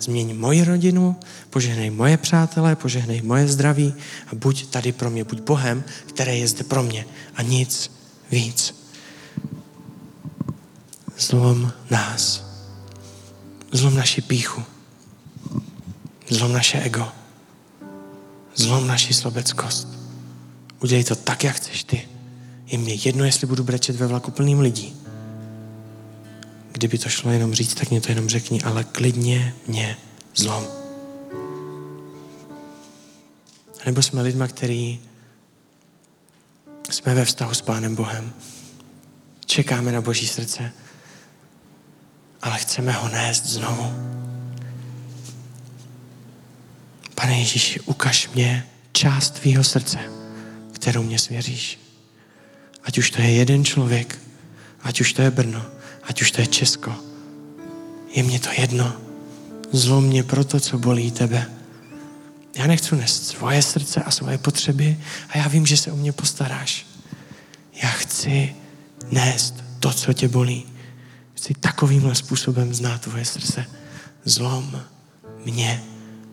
Změň 0.00 0.38
moji 0.38 0.64
rodinu, 0.64 1.16
požehnej 1.50 1.90
moje 1.90 2.16
přátelé, 2.16 2.76
požehnej 2.76 3.22
moje 3.22 3.48
zdraví 3.48 3.94
a 4.26 4.34
buď 4.34 4.66
tady 4.66 4.92
pro 4.92 5.10
mě, 5.10 5.24
buď 5.24 5.40
Bohem, 5.40 5.84
který 6.06 6.40
je 6.40 6.48
zde 6.48 6.64
pro 6.64 6.82
mě 6.82 7.06
a 7.34 7.42
nic 7.42 7.90
víc. 8.30 8.74
Zlom 11.18 11.72
nás. 11.90 12.44
Zlom 13.72 13.94
naši 13.94 14.20
píchu. 14.20 14.62
Zlom 16.28 16.52
naše 16.52 16.80
ego. 16.80 17.08
Zlom 18.54 18.86
naši 18.86 19.14
slobeckost. 19.14 19.88
Udělej 20.80 21.04
to 21.04 21.16
tak, 21.16 21.44
jak 21.44 21.56
chceš 21.56 21.84
ty. 21.84 22.11
Je 22.72 22.78
mě 22.78 22.94
jedno, 22.94 23.24
jestli 23.24 23.46
budu 23.46 23.64
brečet 23.64 23.96
ve 23.96 24.06
vlaku 24.06 24.30
plným 24.30 24.60
lidí 24.60 25.02
kdyby 26.82 26.98
to 26.98 27.08
šlo 27.08 27.30
jenom 27.30 27.54
říct, 27.54 27.74
tak 27.74 27.90
mě 27.90 28.00
to 28.00 28.10
jenom 28.10 28.28
řekni, 28.28 28.62
ale 28.62 28.84
klidně 28.84 29.54
mě 29.66 29.96
zlom. 30.36 30.64
Nebo 33.86 34.02
jsme 34.02 34.22
lidma, 34.22 34.48
který 34.48 35.00
jsme 36.90 37.14
ve 37.14 37.24
vztahu 37.24 37.54
s 37.54 37.62
Pánem 37.62 37.94
Bohem. 37.94 38.32
Čekáme 39.46 39.92
na 39.92 40.00
Boží 40.00 40.28
srdce, 40.28 40.72
ale 42.42 42.58
chceme 42.58 42.92
ho 42.92 43.08
nést 43.08 43.46
znovu. 43.46 43.92
Pane 47.14 47.38
Ježíši, 47.38 47.80
ukaž 47.80 48.28
mě 48.28 48.66
část 48.92 49.30
tvýho 49.30 49.64
srdce, 49.64 49.98
kterou 50.72 51.02
mě 51.02 51.18
svěříš. 51.18 51.81
Ať 52.84 52.98
už 52.98 53.10
to 53.10 53.22
je 53.22 53.30
jeden 53.30 53.64
člověk, 53.64 54.18
ať 54.82 55.00
už 55.00 55.12
to 55.12 55.22
je 55.22 55.30
Brno, 55.30 55.64
ať 56.02 56.22
už 56.22 56.30
to 56.30 56.40
je 56.40 56.46
Česko. 56.46 56.94
Je 58.14 58.22
mě 58.22 58.40
to 58.40 58.48
jedno. 58.58 58.96
Zlom 59.72 60.04
mě 60.04 60.22
pro 60.22 60.44
to, 60.44 60.60
co 60.60 60.78
bolí 60.78 61.10
tebe. 61.10 61.50
Já 62.56 62.66
nechci 62.66 62.96
nést 62.96 63.26
svoje 63.26 63.62
srdce 63.62 64.02
a 64.02 64.10
svoje 64.10 64.38
potřeby 64.38 64.98
a 65.28 65.38
já 65.38 65.48
vím, 65.48 65.66
že 65.66 65.76
se 65.76 65.92
o 65.92 65.96
mě 65.96 66.12
postaráš. 66.12 66.86
Já 67.82 67.88
chci 67.88 68.54
nést 69.10 69.54
to, 69.80 69.92
co 69.92 70.12
tě 70.12 70.28
bolí. 70.28 70.66
Chci 71.34 71.54
takovýmhle 71.54 72.14
způsobem 72.14 72.74
znát 72.74 73.00
tvoje 73.00 73.24
srdce. 73.24 73.66
Zlom 74.24 74.82
mě 75.44 75.82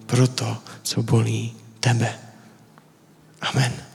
pro 0.06 0.28
to, 0.28 0.58
co 0.84 1.04
bolí 1.04 1.54
tebe. 1.80 2.20
Amen. 3.42 3.89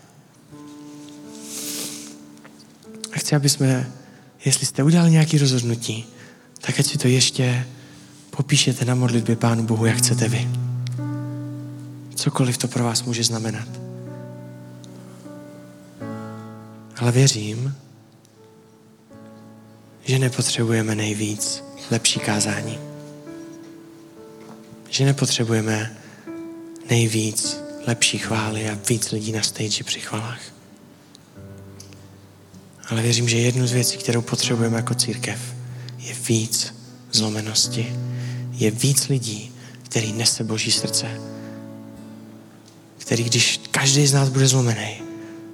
A 3.15 3.19
chci, 3.19 3.37
aby 3.37 3.49
jsme 3.49 3.93
jestli 4.45 4.67
jste 4.67 4.83
udělali 4.83 5.11
nějaké 5.11 5.39
rozhodnutí, 5.39 6.07
tak 6.61 6.81
ať 6.81 6.87
si 6.87 6.99
to 6.99 7.09
ještě 7.09 7.67
popíšete 8.31 8.85
na 8.85 8.95
modlitbě 8.95 9.37
Pánu 9.37 9.63
Bohu, 9.63 9.87
jak 9.87 9.97
chcete 9.97 10.29
vy. 10.29 10.49
Cokoliv 12.15 12.59
to 12.59 12.69
pro 12.69 12.85
vás 12.85 13.03
může 13.03 13.25
znamenat. 13.25 13.69
Ale 16.97 17.13
věřím, 17.13 17.75
že 20.05 20.19
nepotřebujeme 20.19 20.95
nejvíc 20.95 21.65
lepší 21.91 22.21
kázání. 22.21 22.79
Že 24.89 25.05
nepotřebujeme 25.05 25.97
nejvíc 26.91 27.61
lepší 27.87 28.19
chvály 28.19 28.71
a 28.71 28.79
víc 28.89 29.11
lidí 29.11 29.33
na 29.33 29.43
stage 29.43 29.85
při 29.85 30.01
chvalách. 30.01 30.54
Ale 32.89 33.03
věřím, 33.03 33.29
že 33.29 33.39
jednu 33.39 33.67
z 33.67 33.73
věcí, 33.73 33.99
kterou 33.99 34.21
potřebujeme 34.21 34.77
jako 34.77 34.95
církev, 34.95 35.39
je 35.99 36.15
víc 36.29 36.75
zlomenosti. 37.13 37.97
Je 38.53 38.71
víc 38.71 39.09
lidí, 39.09 39.53
který 39.83 40.13
nese 40.13 40.45
Boží 40.45 40.73
srdce. 40.73 41.21
Který, 42.99 43.25
když 43.25 43.61
každý 43.71 44.07
z 44.07 44.13
nás 44.13 44.29
bude 44.29 44.47
zlomený, 44.47 45.03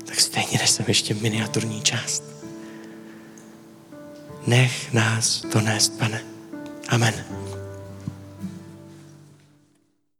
tak 0.05 0.20
stejně 0.20 0.59
neseme 0.59 0.91
ještě 0.91 1.14
miniaturní 1.14 1.83
část. 1.83 2.22
Nech 4.47 4.93
nás 4.93 5.43
to 5.53 5.61
nést, 5.61 5.99
pane. 5.99 6.22
Amen. 6.89 7.39